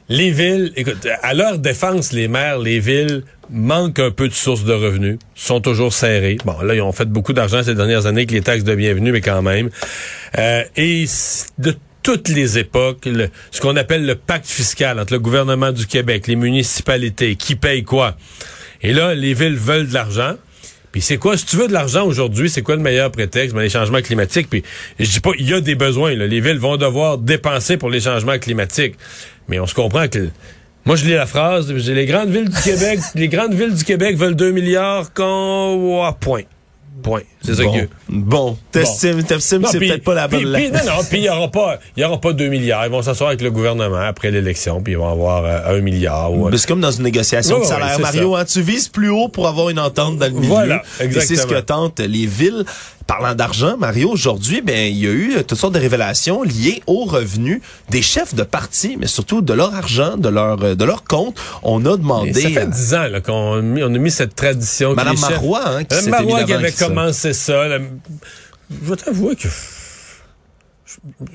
les 0.09 0.31
villes, 0.31 0.73
écoute, 0.77 1.07
à 1.23 1.35
leur 1.35 1.59
défense, 1.59 2.13
les 2.13 2.29
maires, 2.29 2.59
les 2.59 2.81
villes 2.81 3.25
manquent 3.51 3.99
un 3.99 4.11
peu 4.11 4.29
de 4.29 4.35
sources 4.35 4.65
de 4.65 4.73
revenus, 4.73 5.19
sont 5.35 5.61
toujours 5.61 5.93
serrés. 5.93 6.39
Bon, 6.45 6.61
là, 6.63 6.75
ils 6.75 6.83
ont 6.83 6.93
fait 6.93 7.07
beaucoup 7.07 7.33
d'argent 7.33 7.63
ces 7.63 7.75
dernières 7.75 8.07
années 8.07 8.21
avec 8.21 8.31
les 8.31 8.43
taxes 8.43 8.65
de 8.65 8.75
bienvenue, 8.75 9.13
mais 9.13 9.21
quand 9.21 9.43
même. 9.43 9.71
Euh, 10.39 10.65
et 10.77 11.07
de 11.59 11.75
toutes 12.03 12.29
les 12.29 12.59
époques, 12.59 13.09
ce 13.51 13.61
qu'on 13.61 13.77
appelle 13.77 14.07
le 14.07 14.15
pacte 14.15 14.47
fiscal 14.47 14.99
entre 14.99 15.13
le 15.13 15.19
gouvernement 15.19 15.73
du 15.73 15.87
Québec, 15.87 16.27
les 16.27 16.37
municipalités, 16.37 17.37
qui 17.37 17.55
payent 17.55 17.85
quoi. 17.85 18.17
Et 18.83 18.93
là, 18.93 19.15
les 19.15 19.35
villes 19.35 19.57
veulent 19.57 19.89
de 19.89 19.95
l'argent. 19.95 20.35
Puis 20.93 21.03
c'est 21.03 21.19
quoi, 21.19 21.37
si 21.37 21.45
tu 21.45 21.57
veux 21.57 21.69
de 21.69 21.73
l'argent 21.73 22.07
aujourd'hui, 22.07 22.49
c'est 22.49 22.63
quoi 22.63 22.77
le 22.77 22.83
meilleur 22.83 23.11
prétexte? 23.11 23.55
Ben, 23.55 23.61
les 23.61 23.69
changements 23.69 24.01
climatiques? 24.01 24.49
Puis 24.49 24.63
je 24.99 25.11
dis 25.11 25.21
pas, 25.21 25.33
il 25.39 25.49
y 25.49 25.53
a 25.53 25.61
des 25.61 25.75
besoins. 25.75 26.15
Là. 26.15 26.27
Les 26.27 26.41
villes 26.41 26.59
vont 26.59 26.77
devoir 26.77 27.19
dépenser 27.19 27.77
pour 27.77 27.91
les 27.91 28.01
changements 28.01 28.39
climatiques. 28.39 28.95
Mais 29.49 29.61
on 29.61 29.67
se 29.67 29.75
comprend 29.75 30.09
que 30.09 30.29
moi, 30.87 30.97
je 30.97 31.05
lis 31.05 31.13
la 31.13 31.27
phrase, 31.27 31.71
les 31.71 32.07
grandes 32.07 32.31
villes 32.31 32.49
du 32.49 32.63
Québec, 32.63 33.01
les 33.15 33.29
grandes 33.29 33.53
villes 33.53 33.75
du 33.75 33.85
Québec 33.85 34.17
veulent 34.17 34.37
2 34.37 34.53
milliards 34.53 35.11
oh, 35.19 36.09
point. 36.19 36.45
Point. 37.03 37.23
C'est 37.43 37.55
ça 37.55 37.63
bon. 37.63 37.73
que. 37.73 37.89
Bon. 38.09 38.59
T'estimes, 38.73 39.23
t'estimes 39.23 39.65
c'est 39.71 39.79
peut-être 39.79 40.05
pas 40.05 40.15
la 40.15 40.29
bonne 40.29 40.53
puis, 40.55 40.71
Non, 40.71 40.79
non, 40.87 41.05
puis 41.09 41.19
il 41.19 41.25
y 41.25 41.29
aura 41.29 41.49
pas, 41.49 41.79
y 41.97 42.05
aura 42.05 42.21
pas 42.21 42.33
2 42.33 42.49
milliards. 42.49 42.85
Ils 42.87 42.91
vont 42.91 43.03
s'asseoir 43.03 43.29
avec 43.29 43.41
le 43.41 43.51
gouvernement 43.51 44.01
après 44.01 44.31
l'élection, 44.31 44.81
puis 44.83 44.95
ils 44.95 44.99
vont 44.99 45.11
avoir 45.11 45.45
euh, 45.45 45.79
1 45.79 45.81
milliard. 45.81 46.33
Ou... 46.33 46.51
C'est 46.57 46.67
comme 46.67 46.81
dans 46.81 46.91
une 46.91 47.05
négociation 47.05 47.61
de 47.61 47.65
salaire, 47.65 48.01
Mario. 48.01 48.35
Hein, 48.35 48.45
tu 48.45 48.63
vises 48.63 48.89
plus 48.89 49.11
haut 49.11 49.29
pour 49.29 49.49
avoir 49.49 49.71
une 49.71 49.79
entente 49.79 50.19
dans 50.19 50.27
le 50.27 50.33
milieu. 50.33 50.49
Voilà, 50.49 50.83
exactement. 51.01 51.23
Et 51.23 51.27
c'est 51.27 51.37
ce 51.37 51.47
que 51.47 51.61
tentent 51.61 52.01
les 52.01 52.27
villes. 52.27 52.65
Parlant 53.09 53.35
d'argent, 53.35 53.79
Mario, 53.79 54.11
aujourd'hui, 54.11 54.61
ben 54.61 54.87
il 54.87 54.99
y 54.99 55.07
a 55.07 55.11
eu 55.11 55.43
toutes 55.43 55.59
sortes 55.59 55.73
de 55.73 55.81
révélations 55.81 56.43
liées 56.43 56.83
aux 56.87 57.07
revenus 57.07 57.63
des 57.89 58.03
chefs 58.03 58.35
de 58.35 58.43
parti, 58.43 58.99
mais 59.01 59.07
surtout 59.07 59.41
de 59.41 59.55
leur 59.55 59.75
argent, 59.75 60.19
de 60.19 60.29
leur 60.29 60.77
de 60.77 60.85
leur 60.85 61.05
compte. 61.05 61.35
On 61.63 61.85
a 61.87 61.97
demandé. 61.97 62.33
Mais 62.35 62.41
ça 62.43 62.51
fait 62.51 62.71
dix 62.71 62.95
ans 62.95 63.07
qu'on 63.25 63.55
a 63.55 63.63
mis, 63.63 63.83
on 63.83 63.87
a 63.87 63.99
mis 63.99 64.11
cette 64.11 64.37
tradition. 64.37 64.95
Madame 64.95 65.17
que 65.17 65.23
les 65.23 65.31
Marois, 65.31 65.69
hein, 65.69 65.85
qui 65.85 65.97
Madame 65.97 66.11
Marois 66.11 66.45
qui 66.45 66.53
avait 66.53 66.71
commencé 66.71 67.33
ça. 67.33 67.67
la... 67.67 67.79
Je 67.79 68.91
vais 68.91 68.97
t'avouer 68.97 69.37
que 69.37 69.49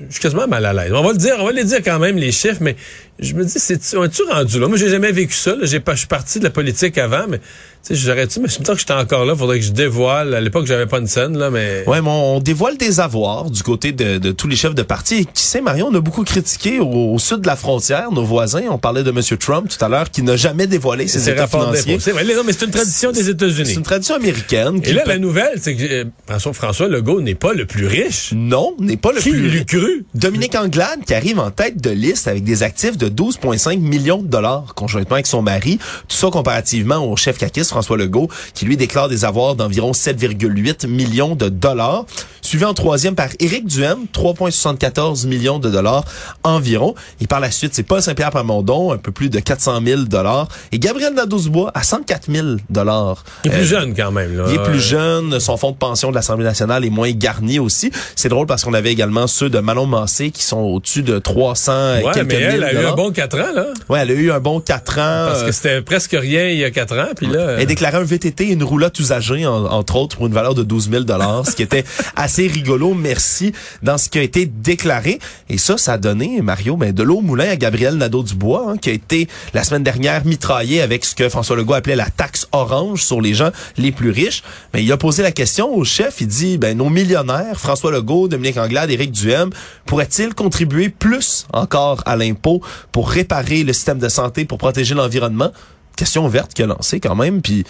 je 0.08 0.12
suis 0.12 0.20
quasiment 0.20 0.46
mal 0.46 0.64
à 0.66 0.72
l'aise. 0.72 0.92
On 0.92 1.02
va 1.02 1.12
le 1.12 1.18
dire, 1.18 1.36
on 1.38 1.44
va 1.44 1.52
les 1.52 1.64
dire 1.64 1.78
quand 1.84 1.98
même 1.98 2.16
les 2.16 2.32
chiffres, 2.32 2.60
mais 2.60 2.76
je 3.18 3.34
me 3.34 3.44
dis, 3.44 3.58
c'est 3.58 3.96
on 3.96 4.04
est-tu 4.04 4.22
rendu 4.22 4.58
là? 4.58 4.68
Moi, 4.68 4.76
j'ai 4.76 4.88
jamais 4.88 5.12
vécu 5.12 5.34
ça. 5.34 5.54
J'ai 5.62 5.80
pas, 5.80 5.92
je 5.94 6.00
suis 6.00 6.08
parti 6.08 6.38
de 6.38 6.44
la 6.44 6.50
politique 6.50 6.98
avant, 6.98 7.26
mais 7.28 7.40
tu 7.86 7.94
sais, 7.94 8.00
j'aurais-tu, 8.00 8.40
mais 8.40 8.48
je 8.48 8.58
me 8.60 8.64
que 8.64 8.78
j'étais 8.78 8.94
encore 8.94 9.26
là. 9.26 9.36
Faudrait 9.36 9.58
que 9.58 9.64
je 9.64 9.72
dévoile. 9.72 10.34
À 10.34 10.40
l'époque, 10.40 10.66
j'avais 10.66 10.86
pas 10.86 10.98
une 10.98 11.06
scène 11.06 11.36
là, 11.36 11.50
mais 11.50 11.84
ouais, 11.86 12.00
mais 12.00 12.08
on 12.08 12.40
dévoile 12.40 12.78
des 12.78 12.98
avoirs 13.00 13.50
du 13.50 13.62
côté 13.62 13.92
de, 13.92 14.16
de 14.16 14.32
tous 14.32 14.48
les 14.48 14.56
chefs 14.56 14.74
de 14.74 14.82
parti. 14.82 15.16
Et 15.16 15.24
qui 15.26 15.42
sait, 15.42 15.60
Marion, 15.60 15.88
on 15.92 15.94
a 15.94 16.00
beaucoup 16.00 16.24
critiqué 16.24 16.78
au, 16.80 17.12
au, 17.12 17.18
sud 17.18 17.40
de 17.40 17.46
la 17.46 17.56
frontière 17.56 18.10
nos 18.10 18.24
voisins. 18.24 18.62
On 18.70 18.78
parlait 18.78 19.02
de 19.02 19.10
M. 19.10 19.20
Trump 19.38 19.68
tout 19.68 19.84
à 19.84 19.88
l'heure, 19.88 20.10
qui 20.10 20.22
n'a 20.22 20.36
jamais 20.36 20.66
dévoilé 20.66 21.06
ses 21.08 21.28
états 21.28 21.46
financiers. 21.46 21.98
C'est 22.00 22.12
vrai, 22.12 22.24
non, 22.24 22.42
mais 22.46 22.52
c'est 22.52 22.64
une 22.64 22.70
tradition 22.70 23.12
des 23.12 23.28
États-Unis. 23.28 23.66
C'est 23.68 23.74
une 23.74 23.82
tradition 23.82 24.14
américaine. 24.14 24.80
Et 24.82 24.92
là, 24.94 25.02
la 25.06 25.18
nouvelle, 25.18 25.58
c'est 25.60 25.76
que 25.76 25.82
euh, 25.82 26.04
François, 26.26 26.52
François 26.54 26.88
Legault 26.88 27.20
n'est 27.20 27.34
pas 27.34 27.52
le 27.52 27.66
plus 27.66 27.86
riche. 27.86 28.32
Non, 28.34 28.74
n'est 28.78 28.96
pas 28.96 29.12
le 29.12 29.20
qui 29.20 29.30
plus 29.30 29.48
riche? 29.48 29.66
cru? 29.66 30.06
Dominique 30.14 30.54
Anglade, 30.54 31.04
qui 31.06 31.12
arrive 31.12 31.38
en 31.38 31.50
tête 31.50 31.82
de 31.82 31.90
liste 31.90 32.28
avec 32.28 32.44
des 32.44 32.62
actifs 32.62 32.96
de 32.96 33.08
12,5 33.08 33.78
millions 33.78 34.22
de 34.22 34.28
dollars 34.28 34.74
conjointement 34.74 35.16
avec 35.16 35.26
son 35.26 35.42
mari. 35.42 35.78
Tout 36.08 36.16
ça 36.16 36.30
comparativement 36.30 37.10
au 37.10 37.16
chef 37.16 37.36
caquiste 37.36 37.73
François 37.74 37.96
Legault, 37.96 38.28
qui 38.54 38.66
lui 38.66 38.76
déclare 38.76 39.08
des 39.08 39.24
avoirs 39.24 39.56
d'environ 39.56 39.90
7,8 39.90 40.86
millions 40.86 41.34
de 41.34 41.48
dollars. 41.48 42.06
Suivi 42.40 42.64
en 42.64 42.74
troisième 42.74 43.16
par 43.16 43.30
Éric 43.40 43.66
Duhem, 43.66 44.06
3,74 44.14 45.26
millions 45.26 45.58
de 45.58 45.70
dollars 45.70 46.04
environ. 46.44 46.94
Et 47.20 47.26
par 47.26 47.40
la 47.40 47.50
suite, 47.50 47.74
c'est 47.74 47.82
Paul 47.82 48.00
Saint-Pierre 48.00 48.30
Plamondon, 48.30 48.92
un 48.92 48.98
peu 48.98 49.10
plus 49.10 49.28
de 49.28 49.40
400 49.40 49.80
000 49.84 50.02
dollars. 50.02 50.46
Et 50.70 50.78
Gabriel 50.78 51.14
Nadeau-Dubois 51.14 51.72
à 51.74 51.82
104 51.82 52.30
000 52.30 52.46
dollars. 52.70 53.24
Il 53.44 53.50
est 53.50 53.54
plus 53.54 53.62
euh, 53.62 53.80
jeune 53.80 53.94
quand 53.96 54.12
même. 54.12 54.36
Là. 54.36 54.44
Il 54.48 54.54
est 54.54 54.62
plus 54.62 54.78
jeune. 54.78 55.40
Son 55.40 55.56
fonds 55.56 55.72
de 55.72 55.76
pension 55.76 56.10
de 56.10 56.14
l'Assemblée 56.14 56.44
nationale 56.44 56.84
est 56.84 56.90
moins 56.90 57.10
garni 57.10 57.58
aussi. 57.58 57.90
C'est 58.14 58.28
drôle 58.28 58.46
parce 58.46 58.62
qu'on 58.62 58.74
avait 58.74 58.92
également 58.92 59.26
ceux 59.26 59.48
de 59.48 59.58
Manon 59.58 59.86
Massé 59.86 60.30
qui 60.30 60.44
sont 60.44 60.60
au-dessus 60.60 61.02
de 61.02 61.18
300 61.18 61.72
et 61.72 62.04
ouais, 62.04 62.12
quelques 62.12 62.26
mais 62.28 62.34
elle 62.34 62.52
mille 62.52 62.64
a 62.64 62.72
eu 62.72 62.86
un 62.86 62.94
bon 62.94 63.10
4 63.10 63.38
ans, 63.38 63.52
là. 63.52 63.66
Ouais, 63.88 64.00
elle 64.00 64.10
a 64.10 64.14
eu 64.14 64.30
un 64.30 64.40
bon 64.40 64.60
4 64.60 64.92
ans. 64.98 65.26
Parce 65.28 65.42
que 65.42 65.52
c'était 65.52 65.82
presque 65.82 66.12
rien 66.18 66.46
il 66.48 66.58
y 66.58 66.64
a 66.64 66.70
4 66.70 66.98
ans, 66.98 67.08
puis 67.16 67.26
là... 67.26 67.56
Elle 67.64 67.68
déclarait 67.68 67.96
un 67.96 68.04
VTT 68.04 68.48
et 68.48 68.52
une 68.52 68.62
roulotte 68.62 68.98
usagée, 69.00 69.46
en, 69.46 69.64
entre 69.64 69.96
autres, 69.96 70.16
pour 70.16 70.26
une 70.26 70.34
valeur 70.34 70.54
de 70.54 70.62
12 70.62 70.90
000 70.90 71.04
ce 71.44 71.56
qui 71.56 71.62
était 71.62 71.82
assez 72.14 72.46
rigolo, 72.46 72.92
merci, 72.92 73.54
dans 73.82 73.96
ce 73.96 74.10
qui 74.10 74.18
a 74.18 74.22
été 74.22 74.44
déclaré. 74.44 75.18
Et 75.48 75.56
ça, 75.56 75.78
ça 75.78 75.94
a 75.94 75.96
donné, 75.96 76.42
Mario, 76.42 76.76
ben, 76.76 76.92
de 76.92 77.02
l'eau 77.02 77.16
au 77.16 77.22
moulin 77.22 77.48
à 77.48 77.56
Gabriel 77.56 77.94
Nadeau-Dubois, 77.94 78.66
hein, 78.68 78.76
qui 78.76 78.90
a 78.90 78.92
été, 78.92 79.28
la 79.54 79.64
semaine 79.64 79.82
dernière, 79.82 80.26
mitraillé 80.26 80.82
avec 80.82 81.06
ce 81.06 81.14
que 81.14 81.30
François 81.30 81.56
Legault 81.56 81.72
appelait 81.72 81.96
la 81.96 82.10
taxe 82.10 82.46
orange 82.52 83.02
sur 83.02 83.22
les 83.22 83.32
gens 83.32 83.50
les 83.78 83.92
plus 83.92 84.10
riches. 84.10 84.42
Mais 84.74 84.84
il 84.84 84.92
a 84.92 84.98
posé 84.98 85.22
la 85.22 85.32
question 85.32 85.74
au 85.74 85.84
chef, 85.84 86.20
il 86.20 86.26
dit, 86.26 86.58
ben, 86.58 86.76
nos 86.76 86.90
millionnaires, 86.90 87.58
François 87.58 87.90
Legault, 87.90 88.28
Dominique 88.28 88.58
Anglade, 88.58 88.90
Éric 88.90 89.10
Duhem, 89.10 89.48
pourraient-ils 89.86 90.34
contribuer 90.34 90.90
plus 90.90 91.46
encore 91.54 92.02
à 92.04 92.16
l'impôt 92.16 92.60
pour 92.92 93.08
réparer 93.08 93.64
le 93.64 93.72
système 93.72 94.00
de 94.00 94.10
santé, 94.10 94.44
pour 94.44 94.58
protéger 94.58 94.94
l'environnement? 94.94 95.50
Question 95.96 96.26
ouverte 96.26 96.54
qu'il 96.54 96.64
a 96.64 96.68
lancée 96.68 97.00
quand 97.00 97.14
même, 97.14 97.40
puis 97.40 97.64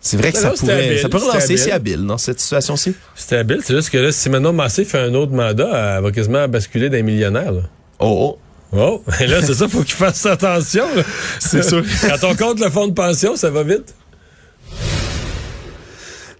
c'est 0.00 0.16
vrai 0.16 0.30
que 0.30 0.38
ça, 0.38 0.50
pourrait, 0.50 0.86
habile, 0.86 0.98
ça 1.00 1.08
peut 1.08 1.18
relancer, 1.18 1.56
c'est 1.56 1.72
habile 1.72 2.06
dans 2.06 2.18
cette 2.18 2.38
situation-ci. 2.38 2.94
C'était 3.16 3.36
habile, 3.36 3.60
c'est 3.64 3.74
juste 3.74 3.90
que 3.90 3.98
là, 3.98 4.12
si 4.12 4.30
Manon 4.30 4.52
Massé 4.52 4.84
fait 4.84 5.00
un 5.00 5.14
autre 5.14 5.32
mandat, 5.32 5.96
elle 5.96 6.02
va 6.04 6.12
quasiment 6.12 6.46
basculer 6.46 6.90
des 6.90 7.02
millionnaires, 7.02 7.52
là. 7.52 7.62
Oh, 7.98 8.38
Oh, 8.72 9.02
et 9.20 9.26
là, 9.26 9.42
c'est 9.42 9.54
ça, 9.54 9.68
faut 9.68 9.82
qu'il 9.82 9.94
fasse 9.94 10.26
attention. 10.26 10.86
C'est 11.38 11.62
sûr. 11.62 11.82
Quand 12.02 12.28
on 12.30 12.34
compte 12.34 12.60
le 12.60 12.70
fonds 12.70 12.88
de 12.88 12.94
pension, 12.94 13.36
ça 13.36 13.50
va 13.50 13.62
vite. 13.62 13.94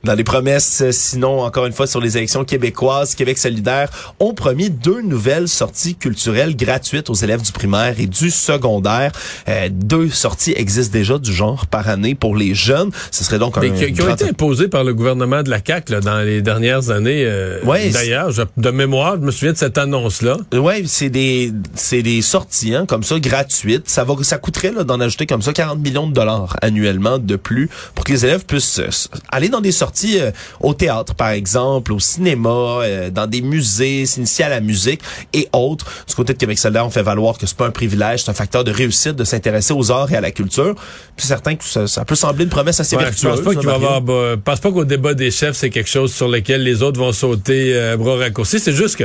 Dans 0.06 0.14
les 0.14 0.22
promesses, 0.24 0.84
sinon, 0.92 1.40
encore 1.40 1.66
une 1.66 1.72
fois, 1.72 1.88
sur 1.88 2.00
les 2.00 2.16
élections 2.16 2.44
québécoises, 2.44 3.14
Québec 3.16 3.38
solidaire 3.38 3.90
ont 4.20 4.34
promis 4.34 4.70
deux 4.70 5.02
nouvelles 5.02 5.48
sorties 5.48 5.96
culturelles 5.96 6.54
gratuites 6.56 7.10
aux 7.10 7.14
élèves 7.14 7.42
du 7.42 7.50
primaire 7.50 7.96
et 7.98 8.06
du 8.06 8.30
secondaire. 8.30 9.10
Euh, 9.48 9.68
deux 9.70 10.08
sorties 10.08 10.52
existent 10.56 10.92
déjà 10.92 11.18
du 11.18 11.32
genre 11.32 11.66
par 11.66 11.88
année 11.88 12.14
pour 12.14 12.36
les 12.36 12.54
jeunes. 12.54 12.90
Ce 13.10 13.24
serait 13.24 13.40
donc 13.40 13.58
un 13.58 13.62
Mais 13.62 13.72
qui, 13.72 13.92
qui 13.92 14.00
ont 14.00 14.04
grand- 14.04 14.14
été 14.14 14.28
imposés 14.28 14.68
par 14.68 14.84
le 14.84 14.94
gouvernement 14.94 15.42
de 15.42 15.50
la 15.50 15.58
CAQ 15.66 15.92
là, 15.94 16.00
dans 16.00 16.18
les 16.20 16.40
dernières 16.40 16.90
années. 16.90 17.24
euh, 17.26 17.60
Ouais, 17.64 17.90
D'ailleurs, 17.90 18.30
de 18.56 18.70
mémoire, 18.70 19.16
je 19.16 19.22
me 19.26 19.32
souviens 19.32 19.52
de 19.54 19.58
cette 19.58 19.76
annonce-là. 19.76 20.36
Ouais, 20.54 20.84
c'est 20.86 21.10
des 21.10 21.52
c'est 21.74 22.02
des 22.02 22.22
sorties 22.22 22.74
hein, 22.76 22.86
comme 22.86 23.02
ça 23.02 23.18
gratuites. 23.18 23.88
Ça 23.90 24.04
va 24.04 24.14
ça 24.22 24.38
coûterait 24.38 24.70
là 24.72 24.84
d'en 24.84 25.00
ajouter 25.00 25.26
comme 25.26 25.42
ça 25.42 25.52
40 25.52 25.80
millions 25.80 26.06
de 26.06 26.12
dollars 26.12 26.56
annuellement 26.62 27.18
de 27.18 27.34
plus 27.36 27.68
pour 27.96 28.04
que 28.04 28.12
les 28.12 28.24
élèves 28.24 28.44
puissent 28.44 28.78
euh, 28.78 28.88
aller 29.30 29.48
dans 29.48 29.60
des 29.60 29.72
sorties 29.72 29.95
euh, 30.04 30.30
au 30.60 30.74
théâtre 30.74 31.14
par 31.14 31.30
exemple, 31.30 31.92
au 31.92 31.98
cinéma, 32.00 32.48
euh, 32.82 33.10
dans 33.10 33.26
des 33.26 33.40
musées, 33.40 34.06
s'initier 34.06 34.44
à 34.44 34.48
la 34.48 34.60
musique 34.60 35.00
et 35.32 35.48
autres. 35.52 35.86
Du 36.08 36.14
côté 36.14 36.32
de 36.32 36.38
Québec 36.38 36.58
solidaire, 36.58 36.86
on 36.86 36.90
fait 36.90 37.02
valoir 37.02 37.38
que 37.38 37.46
c'est 37.46 37.56
pas 37.56 37.66
un 37.66 37.70
privilège, 37.70 38.24
c'est 38.24 38.30
un 38.30 38.34
facteur 38.34 38.64
de 38.64 38.70
réussite 38.70 39.16
de 39.16 39.24
s'intéresser 39.24 39.72
aux 39.72 39.90
arts 39.90 40.12
et 40.12 40.16
à 40.16 40.20
la 40.20 40.30
culture. 40.30 40.74
Puis 41.16 41.26
certain 41.26 41.54
que 41.56 41.64
ça, 41.64 41.86
ça 41.86 42.04
peut 42.04 42.14
sembler 42.14 42.44
une 42.44 42.50
promesse 42.50 42.80
assez 42.80 42.96
Ouais, 42.96 43.02
je 43.02 43.08
vertueuse. 43.08 43.30
pense 43.30 43.40
pas 43.44 43.50
hein, 43.52 43.54
qu'il 43.60 43.66
va 43.68 43.74
avoir. 43.74 44.00
bah, 44.02 44.12
je 44.32 44.34
pense 44.36 44.60
pas 44.60 44.70
qu'au 44.72 44.84
débat 44.84 45.14
des 45.14 45.30
chefs, 45.30 45.56
c'est 45.56 45.70
quelque 45.70 45.88
chose 45.90 46.12
sur 46.12 46.28
lequel 46.28 46.62
les 46.62 46.82
autres 46.82 46.98
vont 47.00 47.12
sauter 47.12 47.72
euh, 47.74 47.96
bras 47.96 48.16
raccourcis. 48.16 48.60
C'est 48.60 48.72
juste 48.72 48.96
que 48.96 49.04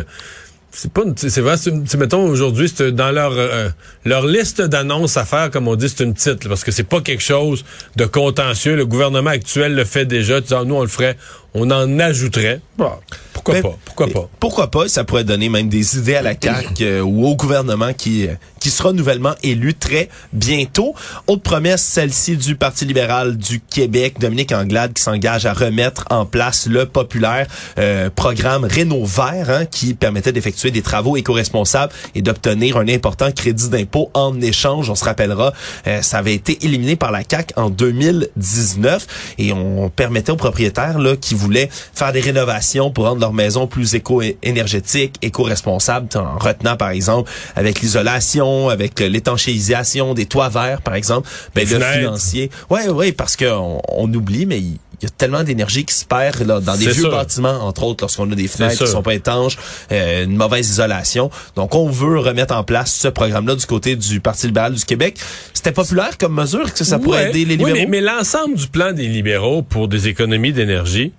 c'est 0.71 0.91
pas 0.91 1.01
c'est 1.15 1.41
vrai 1.41 1.57
c'est 1.57 1.95
mettons 1.95 2.23
aujourd'hui 2.27 2.71
c'est 2.73 2.91
dans 2.93 3.11
leur 3.11 3.33
euh, 3.33 3.69
leur 4.05 4.25
liste 4.25 4.61
d'annonces 4.61 5.17
à 5.17 5.25
faire 5.25 5.51
comme 5.51 5.67
on 5.67 5.75
dit 5.75 5.89
c'est 5.89 6.03
une 6.03 6.13
petite 6.13 6.45
là, 6.45 6.49
parce 6.49 6.63
que 6.63 6.71
c'est 6.71 6.85
pas 6.85 7.01
quelque 7.01 7.23
chose 7.23 7.65
de 7.97 8.05
contentieux. 8.05 8.75
Le 8.75 8.85
gouvernement 8.85 9.31
actuel 9.31 9.75
le 9.75 9.83
fait 9.83 10.05
déjà. 10.05 10.39
Disant 10.39 10.65
nous 10.65 10.75
on 10.75 10.81
le 10.81 10.87
ferait 10.87 11.17
on 11.53 11.69
en 11.71 11.99
ajouterait 11.99 12.61
Bon, 12.77 12.91
pourquoi 13.33 13.53
Mais- 13.55 13.61
pas? 13.61 13.77
Pourquoi 13.85 14.07
pas? 14.07 14.29
Pourquoi 14.39 14.71
pas? 14.71 14.87
Ça 14.87 15.03
pourrait 15.03 15.23
donner 15.23 15.49
même 15.49 15.69
des 15.69 15.97
idées 15.97 16.15
à 16.15 16.21
la 16.21 16.33
CAQ 16.41 16.83
euh, 16.83 17.01
ou 17.01 17.27
au 17.27 17.35
gouvernement 17.35 17.93
qui, 17.93 18.27
euh, 18.27 18.33
qui 18.59 18.69
sera 18.71 18.91
nouvellement 18.93 19.33
élu 19.43 19.73
très 19.75 20.09
bientôt. 20.33 20.95
Autre 21.27 21.43
promesse, 21.43 21.83
celle-ci 21.83 22.37
du 22.37 22.55
Parti 22.55 22.85
libéral 22.85 23.37
du 23.37 23.59
Québec, 23.59 24.15
Dominique 24.19 24.51
Anglade, 24.51 24.93
qui 24.93 25.03
s'engage 25.03 25.45
à 25.45 25.53
remettre 25.53 26.05
en 26.09 26.25
place 26.25 26.65
le 26.67 26.85
populaire 26.87 27.45
euh, 27.77 28.09
programme 28.09 28.63
Rénov 28.63 29.07
Vert, 29.15 29.49
hein, 29.49 29.65
qui 29.65 29.93
permettait 29.93 30.31
d'effectuer 30.31 30.71
des 30.71 30.81
travaux 30.81 31.17
éco-responsables 31.17 31.93
et 32.15 32.21
d'obtenir 32.23 32.77
un 32.77 32.87
important 32.87 33.31
crédit 33.31 33.69
d'impôt 33.69 34.09
en 34.13 34.39
échange. 34.41 34.89
On 34.89 34.95
se 34.95 35.03
rappellera, 35.05 35.53
euh, 35.87 36.01
ça 36.01 36.17
avait 36.19 36.33
été 36.33 36.65
éliminé 36.65 36.95
par 36.95 37.11
la 37.11 37.23
CAC 37.23 37.53
en 37.57 37.69
2019 37.69 39.35
et 39.37 39.53
on 39.53 39.89
permettait 39.89 40.31
aux 40.31 40.35
propriétaires 40.37 40.97
là 40.97 41.15
qui 41.15 41.35
voulaient 41.41 41.69
faire 41.71 42.11
des 42.13 42.21
rénovations 42.21 42.91
pour 42.91 43.05
rendre 43.05 43.21
leur 43.21 43.33
maison 43.33 43.67
plus 43.67 43.93
éco-énergétique, 43.95 45.15
éco-responsable, 45.21 46.07
en 46.15 46.37
retenant 46.37 46.75
par 46.75 46.89
exemple 46.89 47.29
avec 47.55 47.81
l'isolation, 47.81 48.69
avec 48.69 48.99
l'étanchéisation 48.99 50.13
des 50.13 50.25
toits 50.25 50.49
verts 50.49 50.81
par 50.81 50.95
exemple, 50.95 51.27
ben 51.55 51.67
le 51.67 51.79
financier. 51.79 52.49
Ouais 52.69 52.89
ouais 52.89 53.11
parce 53.11 53.35
qu'on 53.35 53.81
on 53.87 54.13
oublie 54.13 54.45
mais 54.45 54.61
il 55.01 55.05
y 55.05 55.07
a 55.07 55.09
tellement 55.09 55.43
d'énergie 55.43 55.83
qui 55.83 55.95
se 55.95 56.05
perd 56.05 56.41
là, 56.45 56.59
dans 56.59 56.77
des 56.77 56.87
vieux 56.87 57.09
bâtiments, 57.09 57.65
entre 57.65 57.83
autres, 57.83 58.03
lorsqu'on 58.03 58.31
a 58.31 58.35
des 58.35 58.47
fenêtres 58.47 58.85
qui 58.85 58.91
sont 58.91 59.01
pas 59.01 59.15
étanches, 59.15 59.57
euh, 59.91 60.25
une 60.25 60.35
mauvaise 60.35 60.69
isolation. 60.69 61.31
Donc, 61.55 61.73
on 61.73 61.89
veut 61.89 62.19
remettre 62.19 62.55
en 62.55 62.63
place 62.63 62.93
ce 62.93 63.07
programme-là 63.07 63.55
du 63.55 63.65
côté 63.65 63.95
du 63.95 64.19
Parti 64.19 64.45
libéral 64.45 64.75
du 64.75 64.85
Québec. 64.85 65.17
C'était 65.53 65.71
populaire 65.71 66.19
comme 66.19 66.35
mesure 66.35 66.71
que 66.71 66.83
ça 66.83 66.99
pourrait 66.99 67.29
aider 67.29 67.45
les 67.45 67.57
libéraux? 67.57 67.71
Oui, 67.73 67.87
mais, 67.87 68.01
l'ensemble 68.01 68.55
du 68.55 68.67
plan 68.67 68.93
des 68.93 69.07
libéraux 69.07 69.63
pour 69.63 69.87
des 69.87 70.07
économies 70.07 70.53
d'énergie, 70.53 71.13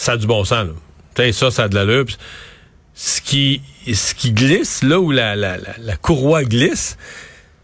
ça 0.00 0.12
a 0.12 0.16
du 0.16 0.26
bon 0.26 0.44
sens. 0.44 0.66
Là. 1.16 1.32
ça, 1.32 1.50
ça 1.50 1.64
a 1.64 1.68
de 1.68 1.74
la 1.74 1.84
l'allure. 1.84 2.06
Ce 2.94 3.20
qui, 3.20 3.60
ce 3.92 4.14
qui 4.14 4.32
glisse, 4.32 4.82
là 4.82 4.98
où 4.98 5.10
la, 5.10 5.36
la, 5.36 5.58
la 5.78 5.96
courroie 5.96 6.42
glisse, 6.44 6.96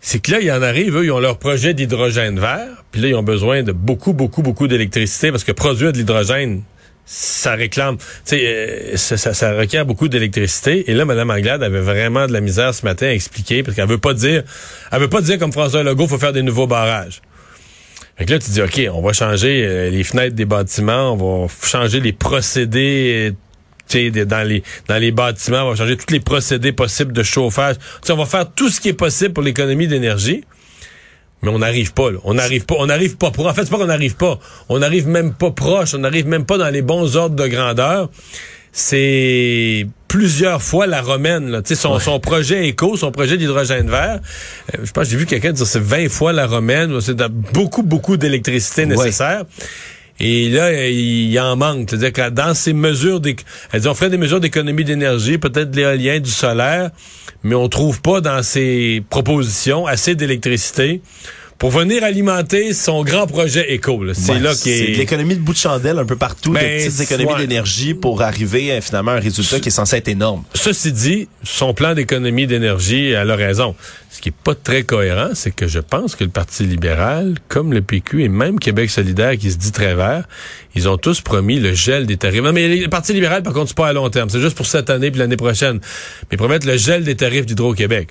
c'est 0.01 0.21
que 0.21 0.33
là, 0.33 0.41
il 0.41 0.47
y 0.47 0.53
en 0.53 0.63
arrive, 0.63 0.97
eux, 0.97 1.05
ils 1.05 1.11
ont 1.11 1.19
leur 1.19 1.39
projet 1.39 1.73
d'hydrogène 1.73 2.39
vert, 2.39 2.85
puis 2.93 3.01
là, 3.01 3.09
ils 3.09 3.15
ont 3.15 3.23
besoin 3.23 3.63
de 3.63 3.73
beaucoup, 3.73 4.13
beaucoup, 4.13 4.43
beaucoup 4.43 4.69
d'électricité 4.69 5.31
parce 5.31 5.45
que 5.45 5.53
produire 5.53 5.93
de 5.93 5.99
l'hydrogène, 5.99 6.63
ça 7.07 7.55
réclame, 7.55 7.97
euh, 8.33 8.97
ça, 8.97 9.17
ça, 9.17 9.53
requiert 9.55 9.87
beaucoup 9.87 10.09
d'électricité. 10.09 10.91
Et 10.91 10.95
là, 10.95 11.07
Mme 11.07 11.31
Anglade 11.31 11.63
avait 11.63 11.81
vraiment 11.81 12.27
de 12.27 12.33
la 12.33 12.41
misère 12.41 12.75
ce 12.75 12.85
matin 12.85 13.07
à 13.07 13.13
expliquer 13.13 13.63
parce 13.63 13.77
qu'elle 13.77 13.89
veut 13.89 13.99
pas 13.99 14.15
dire, 14.15 14.43
elle 14.93 15.01
veut 15.01 15.09
pas 15.09 15.23
dire 15.23 15.39
comme 15.39 15.53
François 15.53 15.83
Legault, 15.83 16.07
faut 16.07 16.19
faire 16.19 16.33
des 16.33 16.43
nouveaux 16.43 16.67
barrages. 16.67 17.23
Fait 18.17 18.25
que 18.25 18.33
là, 18.33 18.39
tu 18.39 18.51
dis, 18.51 18.63
OK, 18.63 18.81
on 18.93 19.03
va 19.03 19.13
changer 19.13 19.65
euh, 19.67 19.91
les 19.91 20.03
fenêtres 20.03 20.35
des 20.35 20.47
bâtiments, 20.47 21.13
on 21.13 21.47
va 21.47 21.53
changer 21.63 22.01
les 22.01 22.13
procédés 22.13 23.35
dans 23.95 24.49
les 24.49 24.63
dans 24.89 24.97
les 24.97 25.13
bâtiments, 25.13 25.63
on 25.63 25.71
va 25.71 25.77
changer 25.77 25.97
tous 25.97 26.13
les 26.13 26.21
procédés 26.21 26.73
possibles 26.73 27.13
de 27.13 27.23
chauffage. 27.23 27.77
On 28.09 28.17
va 28.17 28.27
faire 28.27 28.51
tout 28.51 28.69
ce 28.69 28.81
qui 28.81 28.89
est 28.89 28.95
possible 28.95 29.33
pour 29.33 29.45
l'économie 29.45 29.87
d'énergie. 29.87 30.45
Mais 31.43 31.51
on 31.51 31.59
n'arrive 31.59 31.93
pas, 31.93 32.11
là. 32.11 32.19
On 32.25 32.35
n'arrive 32.35 32.65
pas, 32.65 32.77
on 32.79 32.87
n'arrive 32.87 33.17
pas. 33.17 33.29
En 33.29 33.55
fait, 33.55 33.65
c'est 33.65 33.71
pas 33.71 33.77
qu'on 33.77 33.87
n'arrive 33.87 34.17
pas. 34.17 34.41
On 34.69 34.79
n'arrive 34.79 35.07
même 35.07 35.35
pas 35.35 35.51
proche. 35.51 35.95
On 35.95 35.99
n'arrive 35.99 36.27
même 36.27 36.47
pas 36.47 36.57
dans 36.57 36.71
les 36.71 36.83
bons 36.83 37.17
ordres 37.17 37.37
de 37.37 37.47
grandeur. 37.47 38.11
C'est 38.79 39.87
plusieurs 40.07 40.61
fois 40.61 40.87
la 40.87 41.01
romaine, 41.01 41.49
là. 41.49 41.63
Son, 41.65 41.99
son 41.99 42.21
projet 42.21 42.69
éco, 42.69 42.99
son 42.99 43.11
projet 43.11 43.39
d'hydrogène 43.39 43.89
vert. 43.89 44.21
Euh, 44.75 44.83
je 44.85 44.93
pense 44.93 45.05
que 45.05 45.11
j'ai 45.13 45.17
vu 45.17 45.25
quelqu'un 45.25 45.53
dire 45.53 45.67
c'est 45.67 45.81
20 45.81 46.11
fois 46.11 46.35
la 46.35 46.47
romaine. 46.47 47.01
C'est 47.01 47.17
beaucoup, 47.55 47.83
beaucoup 47.83 48.19
d'électricité 48.19 48.85
nécessaire. 48.85 49.45
Et 50.21 50.51
là, 50.51 50.89
il 50.89 51.41
en 51.41 51.57
manque. 51.57 51.89
C'est-à-dire 51.89 52.13
que 52.13 52.29
dans 52.29 52.53
ces 52.53 52.75
mesures, 52.75 53.23
on 53.73 53.95
ferait 53.95 54.11
des 54.11 54.19
mesures 54.19 54.41
d'économie 54.41 54.85
d'énergie, 54.85 55.39
peut-être 55.39 55.71
de 55.71 55.77
l'éolien, 55.77 56.21
du 56.21 56.31
solaire, 56.31 56.91
mais 57.45 57.55
on 57.55 57.71
trouve 57.71 58.03
pas 58.03 58.21
dans 58.21 58.43
ces 58.43 59.03
propositions 59.09 59.87
assez 59.87 60.15
d'électricité 60.15 61.01
pour 61.59 61.71
venir 61.71 62.05
alimenter 62.05 62.75
son 62.75 63.03
grand 63.03 63.27
projet 63.27 63.73
éco. 63.73 64.03
C'est 64.13 64.39
là 64.39 64.55
qui 64.55 64.71
est... 64.71 64.87
C'est 64.87 64.93
l'économie 64.93 65.37
de 65.37 65.41
bout 65.41 65.55
de 65.55 65.59
chandelle 65.59 65.99
un 65.99 66.05
peu 66.05 66.17
partout, 66.17 66.51
de 66.51 66.55
ben, 66.55 66.79
petites 66.79 67.01
économies 67.01 67.37
d'énergie 67.39 67.95
pour 67.95 68.21
arriver 68.21 68.73
à 68.73 68.81
finalement 68.81 69.13
un 69.13 69.21
résultat 69.21 69.59
qui 69.61 69.69
est 69.69 69.73
censé 69.73 69.97
être 69.97 70.09
énorme. 70.09 70.45
Ceci 70.55 70.93
dit, 70.93 71.29
son 71.43 71.73
plan 71.73 71.95
d'économie 71.95 72.47
d'énergie, 72.47 73.09
elle 73.09 73.31
a 73.31 73.37
raison. 73.37 73.75
Ce 74.11 74.21
qui 74.21 74.31
est 74.31 74.35
pas 74.45 74.55
très 74.55 74.83
cohérent, 74.83 75.31
c'est 75.35 75.51
que 75.51 75.67
je 75.67 75.79
pense 75.79 76.15
que 76.15 76.25
le 76.25 76.31
Parti 76.31 76.65
libéral, 76.65 77.35
comme 77.49 77.73
le 77.73 77.83
PQ 77.83 78.25
et 78.25 78.29
même 78.29 78.59
Québec 78.59 78.91
solidaire 78.91 79.37
qui 79.37 79.51
se 79.51 79.57
dit 79.57 79.73
très 79.73 79.95
vert, 79.95 80.25
ils 80.75 80.89
ont 80.89 80.97
tous 80.97 81.21
promis 81.21 81.59
le 81.59 81.75
gel 81.75 82.07
des 82.07 82.17
tarifs. 82.17 82.43
Non, 82.43 82.53
mais 82.53 82.69
le 82.77 82.89
Parti 82.89 83.13
libéral, 83.13 83.43
par 83.43 83.53
contre, 83.53 83.69
c'est 83.69 83.77
pas 83.77 83.89
à 83.89 83.93
long 83.93 84.09
terme. 84.11 84.29
C'est 84.31 84.41
juste 84.41 84.57
pour 84.57 84.67
cette 84.67 84.91
année 84.91 85.11
puis 85.11 85.21
l'année 85.21 85.37
prochaine. 85.37 85.81
Mais 86.23 86.29
ils 86.33 86.39
promettent 86.39 86.65
le 86.65 86.77
gel 86.77 87.05
des 87.05 87.15
tarifs 87.15 87.47
d'Hydro-Québec 87.47 88.11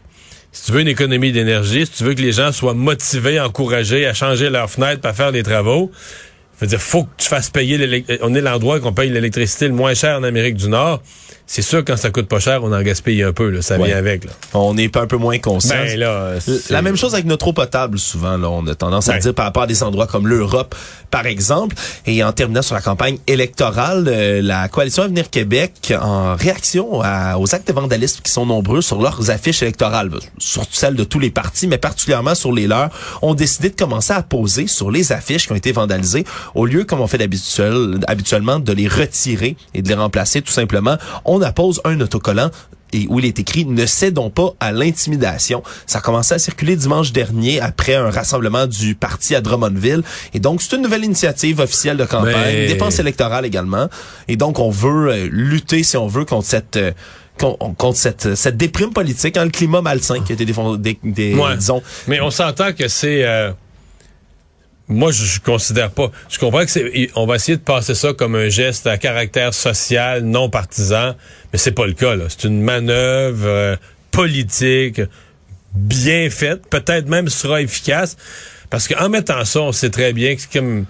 si 0.56 0.68
tu 0.68 0.72
veux 0.72 0.80
une 0.80 0.88
économie 0.88 1.34
d'énergie, 1.34 1.86
si 1.86 1.92
tu 1.92 2.06
veux 2.06 2.14
que 2.14 2.22
les 2.22 2.32
gens 2.32 2.54
soient 2.54 2.74
motivés, 2.74 3.42
encouragés 3.42 4.08
à 4.08 4.14
changer 4.14 4.50
leurs 4.50 4.72
fenêtres, 4.72 5.06
à 5.06 5.12
faire 5.12 5.34
des 5.34 5.44
travaux, 5.44 5.92
veut 6.62 6.68
dire, 6.68 6.82
faut 6.82 7.04
que 7.04 7.10
tu 7.18 7.28
fasses 7.28 7.50
payer 7.50 7.78
l'électricité. 7.78 8.26
On 8.26 8.34
est 8.34 8.40
l'endroit 8.40 8.80
qu'on 8.80 8.94
paye 8.94 9.10
l'électricité 9.10 9.68
le 9.68 9.74
moins 9.74 9.94
cher 9.94 10.18
en 10.18 10.24
Amérique 10.24 10.56
du 10.56 10.70
Nord 10.70 11.04
c'est 11.48 11.62
sûr 11.62 11.84
quand 11.86 11.98
ça 11.98 12.10
coûte 12.10 12.28
pas 12.28 12.40
cher, 12.40 12.64
on 12.64 12.74
en 12.74 12.82
gaspille 12.82 13.22
un 13.22 13.32
peu, 13.32 13.50
là, 13.50 13.62
ça 13.62 13.78
vient 13.78 13.98
avec. 13.98 14.26
Là. 14.26 14.32
On 14.54 14.78
est 14.78 14.98
un 14.98 15.06
peu 15.06 15.18
moins 15.18 15.38
conscient. 15.38 15.76
Ben, 15.76 16.00
là, 16.00 16.34
la 16.70 16.82
même 16.82 16.96
chose 16.96 17.14
avec 17.14 17.26
notre 17.26 17.48
eau 17.48 17.54
potable, 17.54 18.00
souvent. 18.00 18.38
Là, 18.38 18.50
on 18.50 18.66
a 18.68 18.76
tendance 18.76 19.10
à 19.10 19.18
dire 19.18 19.34
par 19.34 19.46
rapport 19.46 19.64
à 19.64 19.68
des 19.68 19.84
endroits 19.84 20.08
comme 20.08 20.28
l'Europe, 20.28 20.76
par 21.12 21.26
exemple. 21.26 21.76
Et 22.06 22.24
en 22.24 22.32
terminant 22.32 22.62
sur 22.62 22.76
la 22.76 22.82
campagne 22.82 23.18
électorale, 23.28 24.06
euh, 24.08 24.42
la 24.42 24.68
coalition 24.70 25.04
Avenir 25.04 25.30
Québec, 25.30 25.94
en 26.00 26.36
réaction 26.36 27.02
aux 27.02 27.56
actes 27.56 27.68
de 27.68 27.74
vandalisme 27.74 28.22
qui 28.24 28.32
sont 28.32 28.46
nombreux 28.46 28.82
sur 28.82 29.02
leurs 29.02 29.30
affiches 29.30 29.62
électorales, 29.62 30.10
surtout 30.38 30.74
celles 30.74 30.96
de 30.96 31.04
tous 31.04 31.20
les 31.20 31.30
partis, 31.30 31.68
mais 31.68 31.78
particulièrement 31.78 32.36
sur 32.36 32.52
les 32.52 32.68
leurs, 32.68 32.90
ont 33.22 33.36
décidé 33.36 33.70
de 33.70 33.76
commencer 33.76 34.14
à 34.14 34.24
poser 34.24 34.68
sur 34.68 34.90
les 34.90 35.12
affiches 35.12 35.46
qui 35.46 35.52
ont 35.52 35.56
été 35.56 35.72
vandalisées, 35.72 36.26
au 36.56 36.66
lieu, 36.66 36.86
comme 36.86 37.02
on 37.02 37.08
fait 37.08 37.22
habituellement, 38.08 38.60
de 38.60 38.74
les 38.74 38.88
retirer 38.88 39.58
et 39.74 39.82
de 39.82 39.88
les 39.88 39.94
remplacer 39.94 40.42
tout 40.42 40.52
simplement 40.52 40.98
on 41.35 41.35
appose 41.42 41.82
un 41.86 42.00
autocollant 42.02 42.50
et 42.94 43.08
où 43.10 43.20
il 43.20 43.26
est 43.26 43.40
écrit 43.40 43.66
ne 43.66 43.86
cédons 43.86 44.30
pas 44.30 44.54
à 44.60 44.72
l'intimidation. 44.72 45.64
Ça 45.86 46.00
a 46.00 46.02
commencé 46.02 46.34
à 46.34 46.40
circuler 46.40 46.76
dimanche 46.76 47.12
dernier 47.12 47.60
après 47.60 47.96
un 47.96 48.10
rassemblement 48.10 48.68
du 48.68 48.96
parti 48.96 49.36
à 49.36 49.42
Drummondville 49.42 50.04
et 50.34 50.40
donc 50.40 50.62
c'est 50.62 50.76
une 50.76 50.84
nouvelle 50.84 51.04
initiative 51.04 51.60
officielle 51.60 51.98
de 51.98 52.06
campagne, 52.06 52.68
dépense 52.68 53.00
électorale 53.00 53.46
également 53.46 53.90
et 54.28 54.38
donc 54.38 54.60
on 54.60 54.70
veut 54.70 55.12
euh, 55.12 55.28
lutter 55.32 55.84
si 55.84 55.98
on 55.98 56.08
veut 56.08 56.26
contre 56.26 56.48
cette 56.48 56.78
euh, 56.78 56.92
contre 57.38 57.98
cette, 57.98 58.36
cette 58.36 58.56
déprime 58.56 58.94
politique, 58.94 59.36
hein, 59.36 59.44
le 59.44 59.52
climat 59.52 59.82
malsain 59.82 60.22
qui 60.22 60.32
a 60.32 60.36
été 60.36 60.46
défendu, 60.46 60.96
des, 61.04 61.36
disons. 61.58 61.84
Mais 62.08 62.22
on 62.22 62.32
s'entend 62.32 62.72
que 62.72 62.88
c'est 62.88 63.26
euh, 63.26 63.52
moi, 64.88 65.12
je, 65.12 65.40
considère 65.40 65.90
pas. 65.90 66.12
Je 66.30 66.38
comprends 66.38 66.64
que 66.64 66.70
c'est. 66.70 67.10
On 67.16 67.26
va 67.26 67.36
essayer 67.36 67.58
de 67.58 67.64
passer 67.64 67.96
ça 67.96 68.14
comme 68.14 68.36
un 68.36 68.50
geste 68.50 68.86
à 68.86 68.98
caractère 68.98 69.54
social, 69.54 70.24
non 70.24 70.50
partisan, 70.50 71.16
mais 71.52 71.58
c'est 71.58 71.72
pas 71.72 71.88
le 71.88 71.94
cas. 71.94 72.14
C'est 72.30 72.44
une 72.48 72.62
manœuvre 72.62 73.48
euh, 73.48 73.76
politique 74.12 75.02
bien 75.74 76.30
faite, 76.30 76.68
peut-être 76.70 77.08
même 77.08 77.28
sera 77.30 77.62
efficace, 77.62 78.16
parce 78.70 78.88
qu'en 78.88 79.10
mettant 79.10 79.44
ça, 79.44 79.62
on 79.62 79.72
sait 79.72 79.90
très 79.90 80.14
bien 80.14 80.36
que 80.36 80.42
c'est 80.42 80.60
comme 80.60 80.86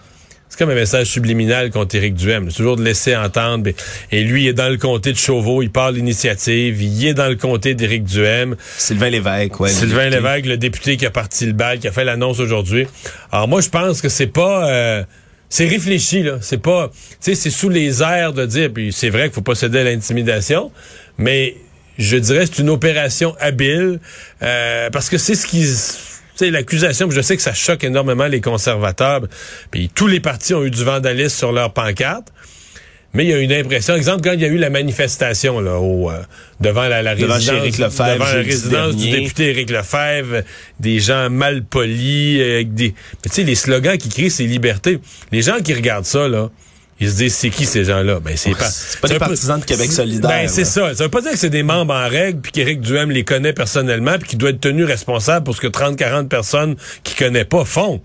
c'est 0.55 0.63
comme 0.63 0.71
un 0.71 0.75
message 0.75 1.07
subliminal 1.07 1.69
contre 1.69 1.95
Éric 1.95 2.13
Duhem. 2.13 2.49
C'est 2.49 2.55
toujours 2.55 2.77
de 2.77 2.83
laisser 2.83 3.13
entendre. 3.13 3.71
Et 4.09 4.23
lui, 4.23 4.43
il 4.43 4.47
est 4.47 4.53
dans 4.53 4.69
le 4.69 4.77
comté 4.77 5.11
de 5.11 5.17
Chauveau, 5.17 5.61
il 5.61 5.69
parle 5.69 5.95
l'initiative, 5.95 6.81
il 6.81 7.07
est 7.07 7.13
dans 7.13 7.27
le 7.27 7.35
comté 7.35 7.73
d'Éric 7.73 8.05
Duhem. 8.05 8.55
Sylvain 8.77 9.09
Lévesque, 9.09 9.59
ouais. 9.59 9.67
Sylvain 9.67 10.07
Lévesque, 10.07 10.45
le 10.45 10.55
député 10.55 10.95
qui 10.95 11.05
a 11.05 11.09
parti 11.09 11.45
le 11.45 11.51
bal, 11.51 11.79
qui 11.79 11.89
a 11.89 11.91
fait 11.91 12.05
l'annonce 12.05 12.39
aujourd'hui. 12.39 12.87
Alors 13.33 13.49
moi, 13.49 13.59
je 13.59 13.67
pense 13.67 13.99
que 13.99 14.07
c'est 14.07 14.27
pas... 14.27 14.69
Euh, 14.69 15.03
c'est 15.49 15.67
réfléchi, 15.67 16.23
là. 16.23 16.37
C'est 16.39 16.61
pas... 16.61 16.89
Tu 16.89 17.17
sais, 17.19 17.35
c'est 17.35 17.49
sous 17.49 17.67
les 17.67 18.01
airs 18.01 18.31
de 18.31 18.45
dire... 18.45 18.69
Puis 18.73 18.93
c'est 18.93 19.09
vrai 19.09 19.23
qu'il 19.23 19.33
faut 19.33 19.41
pas 19.41 19.55
céder 19.55 19.79
à 19.79 19.83
l'intimidation, 19.83 20.71
mais 21.17 21.57
je 21.97 22.15
dirais 22.15 22.45
c'est 22.45 22.61
une 22.61 22.69
opération 22.69 23.35
habile, 23.41 23.99
euh, 24.41 24.89
parce 24.89 25.09
que 25.09 25.17
c'est 25.17 25.35
ce 25.35 25.47
qui 25.47 25.65
sais, 26.35 26.51
l'accusation, 26.51 27.09
je 27.09 27.21
sais 27.21 27.35
que 27.35 27.41
ça 27.41 27.53
choque 27.53 27.83
énormément 27.83 28.27
les 28.27 28.41
conservateurs, 28.41 29.21
puis 29.71 29.89
tous 29.93 30.07
les 30.07 30.19
partis 30.19 30.53
ont 30.53 30.63
eu 30.63 30.71
du 30.71 30.83
vandalisme 30.83 31.37
sur 31.37 31.51
leur 31.51 31.73
pancarte. 31.73 32.31
Mais 33.15 33.23
il 33.23 33.29
y 33.29 33.33
a 33.33 33.37
une 33.37 33.53
impression, 33.53 33.95
exemple, 33.95 34.23
quand 34.23 34.33
il 34.33 34.41
y 34.41 34.45
a 34.45 34.49
eu 34.49 34.57
la 34.57 34.69
manifestation 34.69 35.61
là, 35.61 35.79
au, 35.79 36.11
euh, 36.11 36.21
devant 36.59 36.85
la, 36.89 36.97
résidence, 37.13 37.45
devant 37.45 38.25
la 38.25 38.41
résidence 38.41 38.97
du 38.97 39.09
député 39.09 39.51
Éric 39.51 39.69
Lefebvre, 39.69 40.43
des 40.81 40.99
gens 40.99 41.29
mal 41.29 41.63
polis, 41.63 42.41
avec 42.41 42.73
des, 42.73 42.93
tu 43.23 43.29
sais, 43.31 43.43
les 43.43 43.55
slogans 43.55 43.97
qui 43.97 44.09
crient 44.09 44.29
c'est 44.29 44.43
liberté. 44.43 44.99
Les 45.31 45.41
gens 45.41 45.61
qui 45.63 45.73
regardent 45.73 46.05
ça 46.05 46.27
là, 46.27 46.49
ils 46.99 47.09
se 47.09 47.15
disent, 47.17 47.35
c'est 47.35 47.49
qui 47.49 47.65
ces 47.65 47.83
gens-là? 47.83 48.19
Ben, 48.21 48.37
c'est 48.37 48.51
pas, 48.51 48.69
c'est 48.69 49.01
pas 49.01 49.07
des 49.09 49.19
partisans 49.19 49.59
de 49.59 49.65
Québec 49.65 49.91
solidaire. 49.91 50.29
Ben, 50.29 50.47
c'est 50.47 50.63
ça. 50.63 50.95
Ça 50.95 51.03
veut 51.03 51.09
pas 51.09 51.21
dire 51.21 51.31
que 51.31 51.37
c'est 51.37 51.49
des 51.49 51.63
membres 51.63 51.93
en 51.93 52.07
règle 52.07 52.39
puis 52.39 52.51
qu'Éric 52.53 52.79
Duhem 52.81 53.11
les 53.11 53.23
connaît 53.25 53.53
personnellement 53.53 54.17
puis 54.17 54.29
qu'il 54.29 54.39
doit 54.39 54.51
être 54.51 54.61
tenu 54.61 54.85
responsable 54.85 55.43
pour 55.43 55.55
ce 55.55 55.61
que 55.61 55.67
30, 55.67 55.97
40 55.97 56.29
personnes 56.29 56.75
qui 57.03 57.15
connaît 57.15 57.45
pas 57.45 57.65
font. 57.65 58.01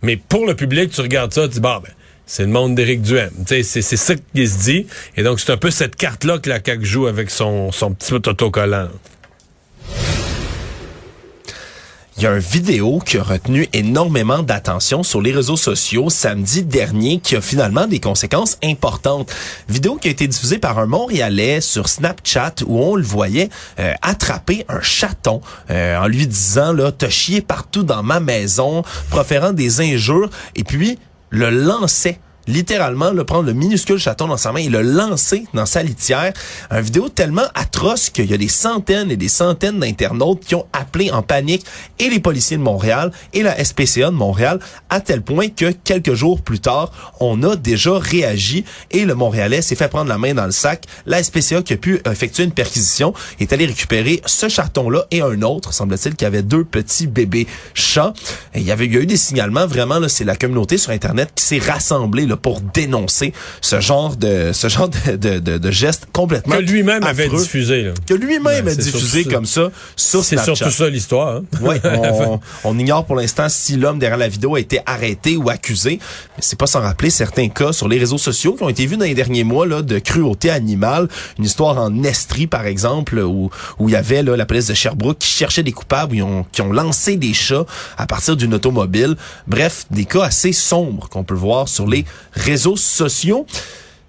Mais 0.00 0.16
pour 0.16 0.46
le 0.46 0.54
public, 0.54 0.90
tu 0.90 1.00
regardes 1.02 1.32
ça, 1.32 1.42
tu 1.42 1.54
dis, 1.54 1.60
bah, 1.60 1.80
ben, 1.84 1.92
c'est 2.24 2.44
le 2.44 2.48
monde 2.48 2.74
d'Éric 2.74 3.02
Duhem. 3.02 3.30
C'est, 3.46 3.62
c'est 3.62 3.82
ça 3.82 4.14
qu'il 4.14 4.48
se 4.48 4.58
dit. 4.58 4.86
Et 5.16 5.22
donc, 5.22 5.38
c'est 5.38 5.52
un 5.52 5.58
peu 5.58 5.70
cette 5.70 5.96
carte-là 5.96 6.38
que 6.38 6.48
la 6.48 6.60
CAQ 6.64 6.84
joue 6.84 7.06
avec 7.06 7.30
son, 7.30 7.70
son 7.70 7.92
petit 7.92 8.14
autocollant. 8.14 8.88
Il 12.22 12.26
y 12.26 12.28
a 12.28 12.34
une 12.34 12.38
vidéo 12.38 13.00
qui 13.04 13.18
a 13.18 13.22
retenu 13.24 13.68
énormément 13.72 14.44
d'attention 14.44 15.02
sur 15.02 15.20
les 15.20 15.32
réseaux 15.32 15.56
sociaux 15.56 16.08
samedi 16.08 16.62
dernier 16.62 17.18
qui 17.18 17.34
a 17.34 17.40
finalement 17.40 17.88
des 17.88 17.98
conséquences 17.98 18.58
importantes. 18.62 19.34
Vidéo 19.68 19.96
qui 19.96 20.06
a 20.06 20.12
été 20.12 20.28
diffusée 20.28 20.58
par 20.58 20.78
un 20.78 20.86
Montréalais 20.86 21.60
sur 21.60 21.88
Snapchat 21.88 22.54
où 22.64 22.78
on 22.78 22.94
le 22.94 23.02
voyait 23.02 23.50
euh, 23.80 23.92
attraper 24.02 24.64
un 24.68 24.80
chaton 24.80 25.40
euh, 25.70 25.98
en 25.98 26.06
lui 26.06 26.28
disant 26.28 26.72
là 26.72 26.92
t'as 26.92 27.08
chié 27.08 27.40
partout 27.40 27.82
dans 27.82 28.04
ma 28.04 28.20
maison, 28.20 28.84
proférant 29.10 29.52
des 29.52 29.80
injures 29.80 30.30
et 30.54 30.62
puis 30.62 31.00
le 31.30 31.50
lançait 31.50 32.20
littéralement 32.46 33.10
le 33.10 33.24
prendre 33.24 33.46
le 33.46 33.52
minuscule 33.52 33.98
chaton 33.98 34.28
dans 34.28 34.36
sa 34.36 34.52
main 34.52 34.60
et 34.60 34.68
le 34.68 34.82
lancer 34.82 35.44
dans 35.54 35.66
sa 35.66 35.82
litière. 35.82 36.32
Un 36.70 36.80
vidéo 36.80 37.08
tellement 37.08 37.46
atroce 37.54 38.10
qu'il 38.10 38.30
y 38.30 38.34
a 38.34 38.38
des 38.38 38.48
centaines 38.48 39.10
et 39.10 39.16
des 39.16 39.28
centaines 39.28 39.78
d'internautes 39.78 40.40
qui 40.40 40.54
ont 40.54 40.66
appelé 40.72 41.10
en 41.10 41.22
panique 41.22 41.64
et 41.98 42.08
les 42.08 42.20
policiers 42.20 42.56
de 42.56 42.62
Montréal 42.62 43.12
et 43.32 43.42
la 43.42 43.62
SPCA 43.62 44.06
de 44.06 44.16
Montréal 44.16 44.58
à 44.90 45.00
tel 45.00 45.22
point 45.22 45.48
que 45.48 45.70
quelques 45.70 46.14
jours 46.14 46.40
plus 46.42 46.60
tard, 46.60 46.92
on 47.20 47.42
a 47.42 47.56
déjà 47.56 47.98
réagi 47.98 48.64
et 48.90 49.04
le 49.04 49.14
Montréalais 49.14 49.62
s'est 49.62 49.76
fait 49.76 49.88
prendre 49.88 50.08
la 50.08 50.18
main 50.18 50.34
dans 50.34 50.46
le 50.46 50.52
sac. 50.52 50.84
La 51.06 51.22
SPCA 51.22 51.62
qui 51.62 51.74
a 51.74 51.76
pu 51.76 52.00
effectuer 52.10 52.44
une 52.44 52.52
perquisition 52.52 53.14
est 53.40 53.52
allé 53.52 53.66
récupérer 53.66 54.20
ce 54.26 54.48
chaton-là 54.48 55.06
et 55.10 55.22
un 55.22 55.42
autre, 55.42 55.72
semble-t-il, 55.72 56.16
qui 56.16 56.24
avait 56.24 56.42
deux 56.42 56.64
petits 56.64 57.06
bébés 57.06 57.46
chats. 57.74 58.12
Il 58.54 58.62
y 58.62 58.70
avait 58.70 58.86
eu 58.86 59.06
des 59.06 59.16
signalements 59.16 59.66
vraiment 59.66 59.98
là, 59.98 60.08
c'est 60.08 60.24
la 60.24 60.36
communauté 60.36 60.78
sur 60.78 60.90
internet 60.90 61.30
qui 61.34 61.44
s'est 61.44 61.58
rassemblée 61.58 62.26
pour 62.36 62.60
dénoncer 62.60 63.32
ce 63.60 63.80
genre 63.80 64.16
de 64.16 64.50
ce 64.52 64.68
genre 64.68 64.88
de, 64.88 65.16
de, 65.16 65.38
de, 65.38 65.58
de 65.58 65.70
geste 65.70 66.06
complètement 66.12 66.56
que 66.56 66.60
lui-même 66.60 67.02
avait 67.04 67.28
diffusé. 67.28 67.82
Là. 67.82 67.92
Que 68.06 68.14
lui-même 68.14 68.68
a 68.68 68.74
diffusé 68.74 69.24
comme 69.24 69.46
ça 69.46 69.70
sur 69.96 70.24
C'est 70.24 70.38
surtout 70.38 70.70
ça 70.70 70.88
l'histoire. 70.88 71.36
Hein? 71.36 71.42
Oui, 71.60 71.76
on, 71.84 72.40
on, 72.64 72.78
ignore 72.78 73.04
pour 73.04 73.16
l'instant 73.16 73.48
si 73.48 73.76
l'homme 73.76 73.98
derrière 73.98 74.18
la 74.18 74.28
vidéo 74.28 74.54
a 74.54 74.60
été 74.60 74.80
arrêté 74.86 75.36
ou 75.36 75.48
accusé, 75.50 75.98
mais 76.36 76.42
c'est 76.42 76.58
pas 76.58 76.66
sans 76.66 76.80
rappeler 76.80 77.10
certains 77.10 77.48
cas 77.48 77.72
sur 77.72 77.88
les 77.88 77.98
réseaux 77.98 78.18
sociaux 78.18 78.54
qui 78.54 78.62
ont 78.62 78.68
été 78.68 78.86
vus 78.86 78.96
dans 78.96 79.04
les 79.04 79.14
derniers 79.14 79.44
mois 79.44 79.66
là 79.66 79.82
de 79.82 79.98
cruauté 79.98 80.50
animale, 80.50 81.08
une 81.38 81.44
histoire 81.44 81.78
en 81.78 82.02
Estrie 82.02 82.46
par 82.46 82.66
exemple 82.66 83.18
où 83.18 83.50
où 83.78 83.88
il 83.88 83.92
y 83.92 83.96
avait 83.96 84.22
là 84.22 84.36
la 84.36 84.46
police 84.46 84.66
de 84.66 84.74
Sherbrooke 84.74 85.18
qui 85.18 85.28
cherchait 85.28 85.62
des 85.62 85.72
coupables, 85.72 86.16
ils 86.16 86.22
ont 86.22 86.44
qui 86.52 86.62
ont 86.62 86.72
lancé 86.72 87.16
des 87.16 87.32
chats 87.32 87.64
à 87.96 88.06
partir 88.06 88.36
d'une 88.36 88.54
automobile. 88.54 89.16
Bref, 89.46 89.86
des 89.90 90.04
cas 90.04 90.24
assez 90.24 90.52
sombres 90.52 91.08
qu'on 91.08 91.24
peut 91.24 91.34
voir 91.34 91.68
sur 91.68 91.86
les 91.86 92.04
réseaux 92.32 92.76
sociaux. 92.76 93.46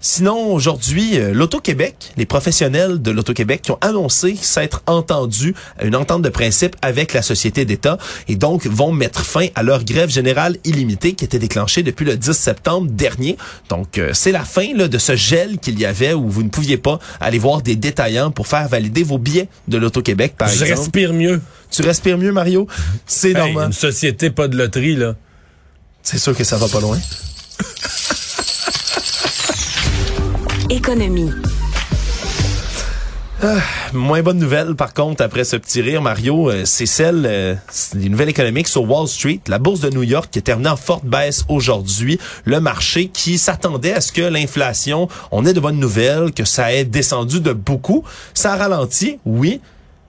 Sinon, 0.06 0.54
aujourd'hui, 0.54 1.18
euh, 1.18 1.32
l'Auto-Québec, 1.34 2.12
les 2.18 2.26
professionnels 2.26 3.02
de 3.02 3.10
l'Auto-Québec 3.10 3.62
qui 3.62 3.72
ont 3.72 3.78
annoncé 3.80 4.36
s'être 4.36 4.84
entendus 4.86 5.56
à 5.80 5.86
une 5.86 5.96
entente 5.96 6.22
de 6.22 6.28
principe 6.28 6.76
avec 6.82 7.14
la 7.14 7.22
société 7.22 7.64
d'État 7.64 7.98
et 8.28 8.36
donc 8.36 8.66
vont 8.68 8.92
mettre 8.92 9.26
fin 9.26 9.48
à 9.56 9.64
leur 9.64 9.86
grève 9.86 10.10
générale 10.10 10.58
illimitée 10.66 11.14
qui 11.14 11.24
était 11.24 11.40
déclenchée 11.40 11.84
depuis 11.84 12.04
le 12.06 12.18
10 12.18 12.34
septembre 12.34 12.92
dernier. 12.92 13.38
Donc, 13.70 13.98
euh, 13.98 14.10
c'est 14.12 14.34
la 14.34 14.44
fin 14.44 14.76
là, 14.76 14.90
de 14.90 14.98
ce 14.98 15.16
gel 15.16 15.58
qu'il 15.58 15.80
y 15.80 15.86
avait 15.86 16.12
où 16.12 16.28
vous 16.30 16.44
ne 16.44 16.50
pouviez 16.50 16.76
pas 16.78 17.00
aller 17.22 17.40
voir 17.40 17.62
des 17.62 17.78
détaillants 17.78 18.30
pour 18.32 18.48
faire 18.48 18.68
valider 18.68 19.04
vos 19.04 19.18
billets 19.18 19.48
de 19.70 19.78
l'Auto-Québec, 19.78 20.34
par 20.38 20.50
Je 20.50 20.64
exemple. 20.66 20.82
respire 20.82 21.14
mieux. 21.14 21.42
Tu 21.72 21.82
respires 21.82 22.18
mieux, 22.18 22.34
Mario? 22.34 22.68
C'est 23.06 23.30
Hey, 23.30 23.36
normal. 23.36 23.68
une 23.68 23.72
société 23.74 24.32
pas 24.32 24.50
de 24.50 24.58
loterie, 24.58 24.98
là. 24.98 25.16
C'est 26.02 26.18
sûr 26.18 26.36
que 26.36 26.44
ça 26.44 26.58
va 26.58 26.68
pas 26.68 26.82
loin. 26.82 27.00
Économie. 30.70 31.32
Ah, 33.46 33.58
moins 33.92 34.22
bonne 34.22 34.38
nouvelle, 34.38 34.74
par 34.74 34.94
contre, 34.94 35.22
après 35.22 35.44
ce 35.44 35.58
petit 35.58 35.82
rire, 35.82 36.02
Mario, 36.02 36.50
euh, 36.50 36.62
c'est 36.64 36.86
celle 36.86 37.26
euh, 37.26 37.56
des 37.94 38.08
nouvelles 38.08 38.30
économiques 38.30 38.70
sur 38.70 38.90
Wall 38.90 39.06
Street. 39.06 39.42
La 39.50 39.60
bourse 39.60 39.82
de 39.82 39.90
New 39.90 40.04
York 40.04 40.30
qui 40.32 40.40
est 40.40 40.44
terminée 40.44 40.70
en 40.70 40.78
forte 40.78 41.04
baisse 41.04 41.44
aujourd'hui. 41.50 42.18
Le 42.46 42.62
marché 42.62 43.10
qui 43.10 43.38
s'attendait 43.38 43.92
à 43.92 44.00
ce 44.00 44.14
que 44.14 44.22
l'inflation, 44.22 45.10
on 45.32 45.46
ait 45.46 45.52
de 45.52 45.60
bonnes 45.60 45.80
nouvelles, 45.80 46.32
que 46.32 46.46
ça 46.46 46.72
ait 46.72 46.86
descendu 46.86 47.42
de 47.42 47.52
beaucoup. 47.52 48.06
Ça 48.34 48.54
a 48.54 48.56
ralenti, 48.56 49.20
oui, 49.26 49.60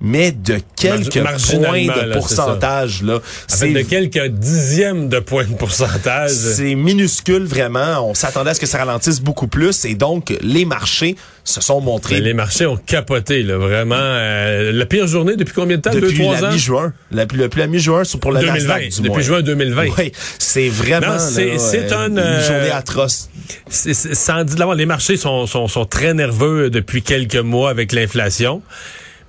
mais 0.06 0.32
de 0.32 0.58
quelques 0.76 1.12
points 1.14 1.86
de 1.86 1.92
c'est 1.94 2.12
pourcentage. 2.12 3.02
Là, 3.02 3.20
fait, 3.48 3.72
de 3.72 3.80
quelques 3.80 4.26
dixièmes 4.28 5.08
de 5.08 5.18
points 5.18 5.44
de 5.46 5.54
pourcentage. 5.54 6.30
c'est 6.30 6.74
minuscule 6.74 7.44
vraiment. 7.44 8.06
On 8.08 8.12
s'attendait 8.14 8.50
à 8.50 8.54
ce 8.54 8.60
que 8.60 8.66
ça 8.66 8.78
ralentisse 8.78 9.20
beaucoup 9.20 9.46
plus 9.48 9.86
et 9.86 9.94
donc 9.94 10.34
les 10.42 10.66
marchés 10.66 11.16
se 11.42 11.60
sont 11.62 11.80
montrés 11.80 12.16
Mais 12.16 12.20
les 12.20 12.34
marchés 12.34 12.66
ont 12.66 12.76
capoté, 12.76 13.42
là, 13.42 13.56
vraiment. 13.56 13.96
euh, 13.98 14.72
la 14.72 14.86
pire 14.86 15.06
journée 15.06 15.36
depuis 15.36 15.54
combien 15.54 15.76
de 15.78 15.82
temps? 15.82 15.90
depuis 15.90 16.16
Deux, 16.18 16.22
trois 16.24 16.40
la 16.40 16.50
mi-juin. 16.50 16.92
La, 17.10 17.24
depuis 17.26 17.60
la 17.60 17.66
mi-juin 17.66 18.04
sur- 18.04 18.20
pour 18.20 18.32
la 18.32 18.40
2020, 18.40 18.58
Nasdaq, 18.68 18.88
du 18.90 18.96
depuis 19.00 19.08
moins. 19.08 19.20
juin 19.22 19.42
2020. 19.42 19.84
Oui, 19.98 20.12
c'est 20.38 20.68
vraiment 20.68 21.18
c'est- 21.18 21.58
c'est 21.58 21.92
euh, 21.92 21.98
un, 21.98 22.10
une 22.10 22.18
euh, 22.18 22.46
journée 22.46 22.70
atroce. 22.70 23.30
C'est- 23.68 23.94
c'est- 23.94 24.14
Sans 24.14 24.44
dire 24.44 24.54
de 24.54 24.60
l'avant, 24.60 24.72
les 24.74 24.86
marchés 24.86 25.16
sont, 25.16 25.46
sont, 25.46 25.66
sont 25.68 25.84
très 25.86 26.12
nerveux 26.14 26.68
depuis 26.70 27.02
quelques 27.02 27.36
mois 27.36 27.70
avec 27.70 27.92
l'inflation. 27.92 28.62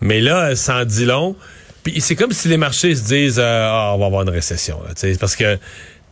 Mais 0.02 0.22
là, 0.22 0.56
sans 0.56 0.86
dit 0.86 1.06
long. 1.06 1.36
Puis 1.84 2.02
c'est 2.02 2.16
comme 2.16 2.32
si 2.32 2.48
les 2.48 2.58
marchés 2.58 2.96
se 2.96 3.04
disent 3.06 3.40
euh, 3.40 3.68
Ah, 3.70 3.92
on 3.96 4.00
va 4.00 4.08
avoir 4.08 4.24
une 4.24 4.30
récession. 4.30 4.80
Là, 4.84 4.94
parce 5.20 5.36
que 5.36 5.58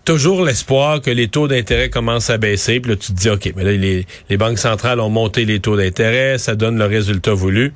toujours 0.05 0.43
l'espoir 0.43 1.01
que 1.01 1.09
les 1.09 1.27
taux 1.27 1.47
d'intérêt 1.47 1.89
commencent 1.89 2.29
à 2.29 2.37
baisser. 2.37 2.79
Puis 2.79 2.91
là, 2.91 2.97
tu 2.97 3.13
te 3.13 3.17
dis, 3.17 3.29
OK, 3.29 3.53
mais 3.55 3.63
là, 3.63 3.71
les, 3.71 4.05
les 4.29 4.37
banques 4.37 4.59
centrales 4.59 4.99
ont 4.99 5.09
monté 5.09 5.45
les 5.45 5.59
taux 5.59 5.77
d'intérêt, 5.77 6.37
ça 6.37 6.55
donne 6.55 6.77
le 6.77 6.85
résultat 6.85 7.33
voulu. 7.33 7.73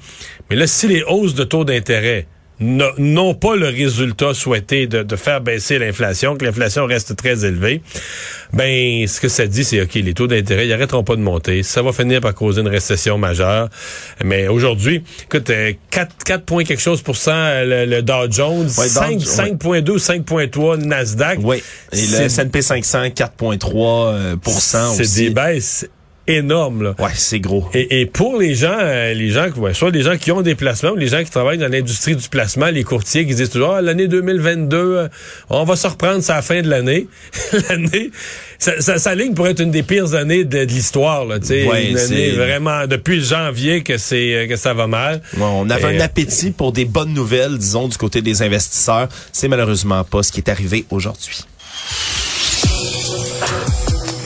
Mais 0.50 0.56
là, 0.56 0.68
si 0.68 0.88
les 0.88 1.04
hausses 1.04 1.36
de 1.36 1.44
taux 1.44 1.64
d'intérêt 1.64 2.28
n'ont 2.60 3.34
pas 3.36 3.56
le 3.56 3.68
résultat 3.68 4.34
souhaité 4.34 4.88
de, 4.88 5.04
de 5.04 5.16
faire 5.16 5.42
baisser 5.42 5.78
l'inflation, 5.78 6.36
que 6.36 6.44
l'inflation 6.46 6.86
reste 6.86 7.16
très 7.16 7.46
élevée, 7.46 7.82
ben 8.54 9.06
ce 9.08 9.20
que 9.22 9.28
ça 9.28 9.46
dit, 9.46 9.64
c'est 9.64 9.82
OK, 9.82 9.94
les 9.96 10.14
taux 10.14 10.28
d'intérêt, 10.28 10.68
ils 10.68 10.74
arrêteront 10.74 11.04
pas 11.04 11.16
de 11.16 11.22
monter. 11.22 11.62
Ça 11.64 11.82
va 11.82 11.92
finir 11.94 12.20
par 12.22 12.34
causer 12.34 12.62
une 12.62 12.68
récession 12.68 13.18
majeure. 13.18 13.70
Mais 14.24 14.48
aujourd'hui, 14.48 15.04
écoute, 15.24 15.50
euh, 15.50 15.74
4, 15.92 16.16
4 16.26 16.44
points 16.46 16.64
quelque 16.64 16.82
chose 16.82 17.02
pour 17.02 17.16
cent 17.16 17.32
euh, 17.34 17.86
le, 17.86 17.96
le 17.98 18.02
Dow 18.02 18.32
Jones, 18.32 18.70
Ouais, 18.78 18.88
Dow- 18.88 19.20
5, 19.20 19.58
5.2, 19.62 19.98
5.3 20.24 20.78
Nasdaq. 20.84 21.40
Oui. 21.44 21.62
Et 21.94 22.08
le 22.08 22.22
S&P 22.22 22.62
500, 22.62 23.08
4,3 23.10 23.74
euh, 23.76 24.36
pour 24.38 24.54
cent 24.60 24.94
C'est 24.94 25.14
des 25.16 25.30
baisses 25.30 25.88
énormes. 26.28 26.84
Là. 26.84 26.96
Ouais, 27.00 27.12
c'est 27.16 27.40
gros. 27.40 27.68
Et, 27.74 28.02
et 28.02 28.06
pour 28.06 28.38
les 28.38 28.56
gens, 28.56 28.78
euh, 28.80 29.14
les 29.14 29.30
gens, 29.30 29.50
ouais, 29.58 29.74
soit 29.74 29.92
les 29.92 30.02
gens 30.04 30.18
qui 30.18 30.32
ont 30.32 30.42
des 30.42 30.56
placements 30.56 30.92
ou 30.92 30.96
les 30.96 31.08
gens 31.08 31.24
qui 31.24 31.30
travaillent 31.32 31.58
dans 31.58 31.72
l'industrie 31.72 32.16
du 32.16 32.28
placement, 32.30 32.68
les 32.68 32.84
courtiers 32.84 33.26
qui 33.26 33.36
disent 33.36 33.50
toujours 33.50 33.74
Ah, 33.76 33.82
l'année 33.82 34.08
2022, 34.08 34.78
euh, 34.78 35.08
on 35.50 35.64
va 35.64 35.76
se 35.76 35.88
reprendre 35.88 36.22
ça 36.22 36.34
à 36.34 36.36
la 36.38 36.42
fin 36.42 36.62
de 36.62 36.70
l'année. 36.70 37.08
l'année, 37.70 38.12
ça, 38.60 38.80
ça, 38.82 38.98
ça 38.98 39.16
ligne 39.16 39.34
pour 39.34 39.48
être 39.48 39.60
une 39.62 39.72
des 39.72 39.84
pires 39.84 40.14
années 40.16 40.44
de, 40.44 40.60
de 40.66 40.72
l'histoire. 40.72 41.26
Là, 41.26 41.40
tu 41.40 41.48
sais, 41.48 41.66
Ouais, 41.68 41.90
une 41.92 41.98
année 41.98 42.08
c'est- 42.08 42.32
vraiment 42.32 42.88
depuis 42.88 43.24
janvier 43.24 43.84
que 43.84 43.98
c'est 43.98 44.34
euh, 44.34 44.48
que 44.48 44.56
ça 44.56 44.74
va 44.74 44.88
mal. 44.88 45.22
Ouais, 45.36 45.44
on 45.44 45.70
avait 45.70 45.94
Et, 45.96 45.98
un 45.98 46.02
appétit 46.02 46.52
pour 46.52 46.72
des 46.72 46.86
bonnes 46.86 47.14
nouvelles, 47.14 47.58
disons, 47.58 47.88
du 47.88 47.98
côté 47.98 48.22
des 48.22 48.42
investisseurs. 48.42 49.08
C'est 49.32 49.48
malheureusement 49.48 50.04
pas 50.04 50.24
ce 50.24 50.32
qui 50.32 50.40
est 50.40 50.50
arrivé 50.50 50.86
aujourd'hui. 50.90 51.46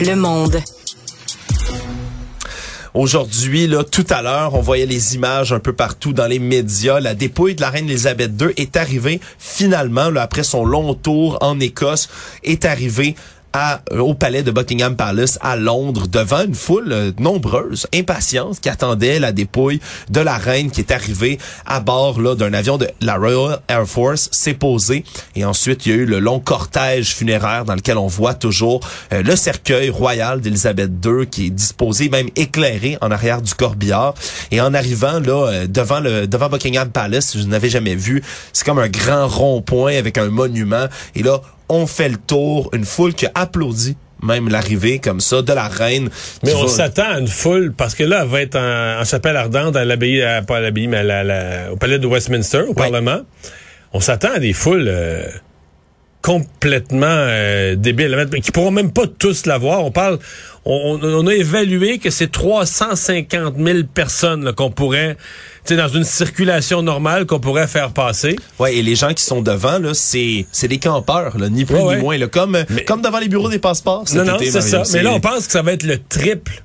Le 0.04 0.14
monde. 0.16 0.56
Aujourd'hui, 2.94 3.66
là, 3.68 3.84
tout 3.84 4.04
à 4.10 4.20
l'heure, 4.20 4.52
on 4.52 4.60
voyait 4.60 4.84
les 4.84 5.14
images 5.14 5.54
un 5.54 5.60
peu 5.60 5.72
partout 5.72 6.12
dans 6.12 6.26
les 6.26 6.38
médias. 6.38 7.00
La 7.00 7.14
dépouille 7.14 7.54
de 7.54 7.62
la 7.62 7.70
reine 7.70 7.88
Elisabeth 7.88 8.32
II 8.38 8.48
est 8.58 8.76
arrivée 8.76 9.18
finalement, 9.38 10.14
après 10.16 10.42
son 10.42 10.66
long 10.66 10.92
tour 10.92 11.38
en 11.40 11.58
Écosse, 11.58 12.10
est 12.44 12.66
arrivée 12.66 13.14
à, 13.52 13.80
euh, 13.92 13.98
au 13.98 14.14
palais 14.14 14.42
de 14.42 14.50
Buckingham 14.50 14.96
Palace 14.96 15.38
à 15.40 15.56
Londres 15.56 16.06
devant 16.08 16.42
une 16.44 16.54
foule 16.54 16.92
euh, 16.92 17.12
nombreuse, 17.18 17.86
impatiente, 17.94 18.60
qui 18.60 18.68
attendait 18.68 19.18
la 19.18 19.32
dépouille 19.32 19.80
de 20.10 20.20
la 20.20 20.36
reine 20.36 20.70
qui 20.70 20.80
est 20.80 20.90
arrivée 20.90 21.38
à 21.66 21.80
bord 21.80 22.20
là 22.20 22.34
d'un 22.34 22.52
avion 22.54 22.78
de 22.78 22.88
la 23.00 23.16
Royal 23.16 23.60
Air 23.68 23.86
Force, 23.86 24.28
s'est 24.32 24.54
posé 24.54 25.04
et 25.36 25.44
ensuite 25.44 25.86
il 25.86 25.92
y 25.92 25.94
a 25.94 25.98
eu 25.98 26.06
le 26.06 26.18
long 26.18 26.40
cortège 26.40 27.14
funéraire 27.14 27.64
dans 27.64 27.74
lequel 27.74 27.98
on 27.98 28.06
voit 28.06 28.34
toujours 28.34 28.80
euh, 29.12 29.22
le 29.22 29.36
cercueil 29.36 29.90
royal 29.90 30.40
d'Élisabeth 30.40 30.90
II 31.04 31.26
qui 31.26 31.46
est 31.46 31.50
disposé 31.50 32.08
même 32.08 32.28
éclairé 32.36 32.98
en 33.00 33.10
arrière 33.10 33.42
du 33.42 33.54
corbillard. 33.54 34.14
Et 34.50 34.60
en 34.60 34.74
arrivant 34.74 35.20
là 35.20 35.48
euh, 35.48 35.66
devant 35.66 36.00
le 36.00 36.26
devant 36.26 36.48
Buckingham 36.48 36.90
Palace, 36.90 37.36
je 37.36 37.44
n'avais 37.44 37.68
jamais 37.68 37.94
vu, 37.94 38.22
c'est 38.52 38.64
comme 38.64 38.78
un 38.78 38.88
grand 38.88 39.28
rond-point 39.28 39.96
avec 39.96 40.18
un 40.18 40.28
monument. 40.28 40.86
Et 41.14 41.22
là 41.22 41.40
on 41.74 41.86
fait 41.86 42.08
le 42.10 42.16
tour, 42.18 42.70
une 42.74 42.84
foule 42.84 43.14
qui 43.14 43.26
applaudit 43.34 43.96
même 44.22 44.48
l'arrivée 44.48 45.00
comme 45.00 45.18
ça 45.20 45.42
de 45.42 45.52
la 45.52 45.66
reine. 45.66 46.08
Mais 46.44 46.54
on 46.54 46.62
va- 46.66 46.68
s'attend 46.68 47.10
à 47.10 47.18
une 47.18 47.26
foule 47.26 47.72
parce 47.76 47.94
que 47.96 48.04
là, 48.04 48.20
elle 48.22 48.28
va 48.28 48.40
être 48.42 48.56
en, 48.56 49.00
en 49.00 49.04
chapelle 49.04 49.36
ardente 49.36 49.74
à 49.74 49.84
l'abbaye, 49.84 50.22
à- 50.22 50.42
pas 50.42 50.58
à 50.58 50.60
l'abbaye, 50.60 50.86
mais 50.86 50.98
à 50.98 51.02
la- 51.02 51.24
la- 51.24 51.72
au 51.72 51.76
palais 51.76 51.98
de 51.98 52.06
Westminster, 52.06 52.60
au 52.68 52.74
Parlement. 52.74 53.20
On 53.92 54.00
s'attend 54.00 54.32
à 54.34 54.38
des 54.38 54.52
foules. 54.52 54.86
euh, 54.86 55.24
complètement 56.22 57.06
euh, 57.08 57.74
débiles, 57.74 58.28
qui 58.42 58.52
pourront 58.52 58.70
même 58.70 58.92
pas 58.92 59.06
tous 59.06 59.44
l'avoir. 59.44 59.84
On 59.84 59.90
parle, 59.90 60.18
on, 60.64 60.98
on, 61.02 61.26
a 61.26 61.34
évalué 61.34 61.98
que 61.98 62.10
c'est 62.10 62.30
350 62.30 63.56
000 63.58 63.78
personnes 63.92 64.52
qu'on 64.52 64.70
pourrait, 64.70 65.16
tu 65.64 65.74
sais, 65.74 65.76
dans 65.76 65.88
une 65.88 66.04
circulation 66.04 66.82
normale 66.82 67.26
qu'on 67.26 67.40
pourrait 67.40 67.66
faire 67.66 67.90
passer. 67.90 68.36
Ouais, 68.60 68.76
et 68.76 68.82
les 68.82 68.94
gens 68.94 69.12
qui 69.12 69.24
sont 69.24 69.42
devant 69.42 69.80
là, 69.80 69.94
c'est 69.94 70.46
c'est 70.52 70.68
des 70.68 70.78
campeurs, 70.78 71.36
là, 71.38 71.48
ni 71.48 71.64
plus 71.64 71.76
ni 71.76 71.96
moins, 71.96 72.16
là, 72.16 72.28
comme 72.28 72.56
comme 72.86 73.02
devant 73.02 73.18
les 73.18 73.28
bureaux 73.28 73.50
des 73.50 73.58
passeports. 73.58 74.04
Non, 74.14 74.24
non, 74.24 74.36
c'est 74.38 74.60
ça. 74.60 74.84
Mais 74.92 75.02
là, 75.02 75.12
on 75.12 75.20
pense 75.20 75.46
que 75.46 75.52
ça 75.52 75.62
va 75.62 75.72
être 75.72 75.84
le 75.84 75.98
triple 75.98 76.62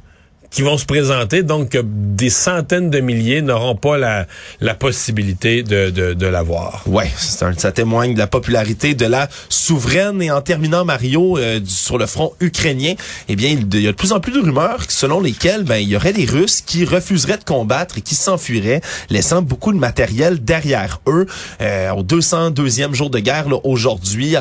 qui 0.50 0.62
vont 0.62 0.78
se 0.78 0.86
présenter. 0.86 1.44
Donc, 1.44 1.78
des 1.84 2.30
centaines 2.30 2.90
de 2.90 3.00
milliers 3.00 3.42
n'auront 3.42 3.76
pas 3.76 3.98
la, 3.98 4.28
la 4.62 4.74
possibilité 4.74 5.64
de, 5.64 5.90
de, 5.90 6.14
de 6.14 6.28
l'avoir. 6.28 6.84
Ouais, 6.88 7.12
ça 7.18 7.72
témoigne 7.72 8.14
de 8.14 8.20
la 8.20 8.28
popularité 8.28 8.96
de 8.96 9.06
la 9.06 9.28
souveraine. 9.50 10.22
Et 10.22 10.32
en 10.32 10.42
terminant, 10.42 10.86
Mario, 10.86 11.38
euh, 11.38 11.60
sur 11.66 11.98
le 11.98 12.06
front 12.06 12.34
ukrainien, 12.40 12.94
eh 13.30 13.36
bien, 13.36 13.50
il 13.50 13.82
y 13.82 13.88
a 13.88 13.92
de 13.92 13.98
plus 13.98 14.14
en 14.14 14.20
plus 14.20 14.32
de 14.32 14.40
rumeurs 14.40 14.84
selon 14.88 15.20
lesquelles 15.20 15.64
ben, 15.64 15.78
il 15.78 15.90
y 15.90 15.96
aurait 15.96 16.14
des 16.14 16.26
Russes 16.26 16.62
qui 16.62 16.86
refuseraient 16.86 17.38
de 17.38 17.44
combattre 17.44 17.98
et 17.98 18.02
qui 18.02 18.16
s'enfuiraient, 18.16 18.82
laissant 19.10 19.42
beaucoup 19.42 19.72
de 19.72 19.78
matériel 19.78 20.44
derrière 20.44 21.02
eux. 21.08 21.26
Euh, 21.62 21.92
au 21.92 22.04
202e 22.04 22.94
jour 22.94 23.10
de 23.10 23.20
guerre, 23.20 23.46
aujourd'hui, 23.64 24.36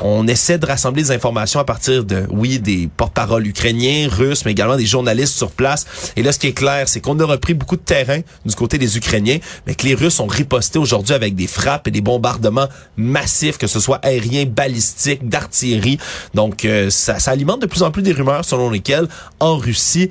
on 0.00 0.26
essaie 0.26 0.58
de 0.58 0.66
rassembler 0.66 1.02
des 1.02 1.10
informations 1.10 1.60
à 1.60 1.64
partir 1.64 2.04
de, 2.04 2.24
oui, 2.30 2.58
des 2.58 2.88
porte-paroles 2.96 3.46
ukrainiens, 3.46 4.08
russes, 4.10 4.44
mais 4.44 4.52
également 4.52 4.76
des 4.76 4.86
journalistes 4.86 5.36
sur 5.36 5.49
place. 5.50 5.86
Et 6.16 6.22
là, 6.22 6.32
ce 6.32 6.38
qui 6.38 6.48
est 6.48 6.52
clair, 6.52 6.88
c'est 6.88 7.00
qu'on 7.00 7.18
a 7.20 7.24
repris 7.24 7.54
beaucoup 7.54 7.76
de 7.76 7.82
terrain 7.82 8.20
du 8.44 8.54
côté 8.54 8.78
des 8.78 8.96
Ukrainiens, 8.96 9.38
mais 9.66 9.74
que 9.74 9.86
les 9.86 9.94
Russes 9.94 10.20
ont 10.20 10.26
riposté 10.26 10.78
aujourd'hui 10.78 11.14
avec 11.14 11.34
des 11.34 11.46
frappes 11.46 11.88
et 11.88 11.90
des 11.90 12.00
bombardements 12.00 12.68
massifs, 12.96 13.58
que 13.58 13.66
ce 13.66 13.80
soit 13.80 13.96
aériens, 13.96 14.44
balistiques, 14.46 15.28
d'artillerie. 15.28 15.98
Donc, 16.34 16.64
euh, 16.64 16.90
ça, 16.90 17.18
ça 17.18 17.32
alimente 17.32 17.62
de 17.62 17.66
plus 17.66 17.82
en 17.82 17.90
plus 17.90 18.02
des 18.02 18.12
rumeurs 18.12 18.44
selon 18.44 18.70
lesquelles, 18.70 19.08
en 19.38 19.56
Russie, 19.56 20.10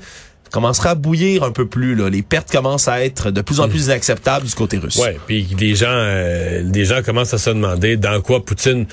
commencera 0.50 0.90
à 0.90 0.94
bouillir 0.94 1.44
un 1.44 1.52
peu 1.52 1.66
plus. 1.66 1.94
Là. 1.94 2.10
Les 2.10 2.22
pertes 2.22 2.50
commencent 2.50 2.88
à 2.88 3.04
être 3.04 3.30
de 3.30 3.40
plus 3.40 3.60
en 3.60 3.68
plus 3.68 3.86
inacceptables 3.86 4.46
du 4.46 4.54
côté 4.54 4.78
russe. 4.78 4.96
Ouais, 4.96 5.18
puis 5.26 5.46
les 5.58 5.74
gens, 5.74 5.86
euh, 5.88 6.62
les 6.62 6.84
gens 6.84 7.02
commencent 7.02 7.34
à 7.34 7.38
se 7.38 7.50
demander 7.50 7.96
dans 7.96 8.20
quoi 8.20 8.44
Poutine 8.44 8.86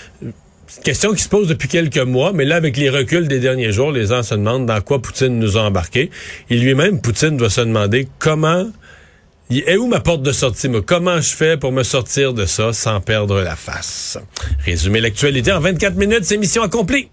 question 0.84 1.13
qui 1.13 1.23
se 1.23 1.30
pose 1.30 1.47
depuis 1.47 1.67
quelques 1.67 1.97
mois, 1.97 2.34
mais 2.34 2.45
là, 2.45 2.56
avec 2.56 2.77
les 2.77 2.89
reculs 2.89 3.27
des 3.27 3.39
derniers 3.39 3.71
jours, 3.71 3.91
les 3.91 4.08
gens 4.08 4.23
se 4.23 4.36
demandent 4.36 4.65
dans 4.65 4.82
quoi 4.82 5.01
Poutine 5.01 5.39
nous 5.39 5.58
a 5.58 5.62
embarqués. 5.62 6.10
Et 6.49 6.58
lui-même, 6.58 7.01
Poutine 7.01 7.38
doit 7.38 7.49
se 7.49 7.62
demander 7.62 8.08
comment... 8.19 8.67
est 9.49 9.77
où 9.77 9.88
ma 9.88 9.99
porte 9.99 10.21
de 10.23 10.32
sortie? 10.32 10.69
Mais 10.69 10.82
comment 10.82 11.19
je 11.21 11.36
fais 11.36 11.58
pour 11.58 11.71
me 11.71 11.84
sortir 11.84 12.34
de 12.34 12.45
ça 12.45 12.73
sans 12.73 13.01
perdre 13.01 13.41
la 13.41 13.56
face? 13.56 14.17
Résumer 14.65 15.01
l'actualité 15.01 15.51
en 15.51 15.60
24 15.60 15.95
minutes, 15.95 16.23
c'est 16.23 16.38
mission 16.38 16.63
accomplie. 16.63 17.10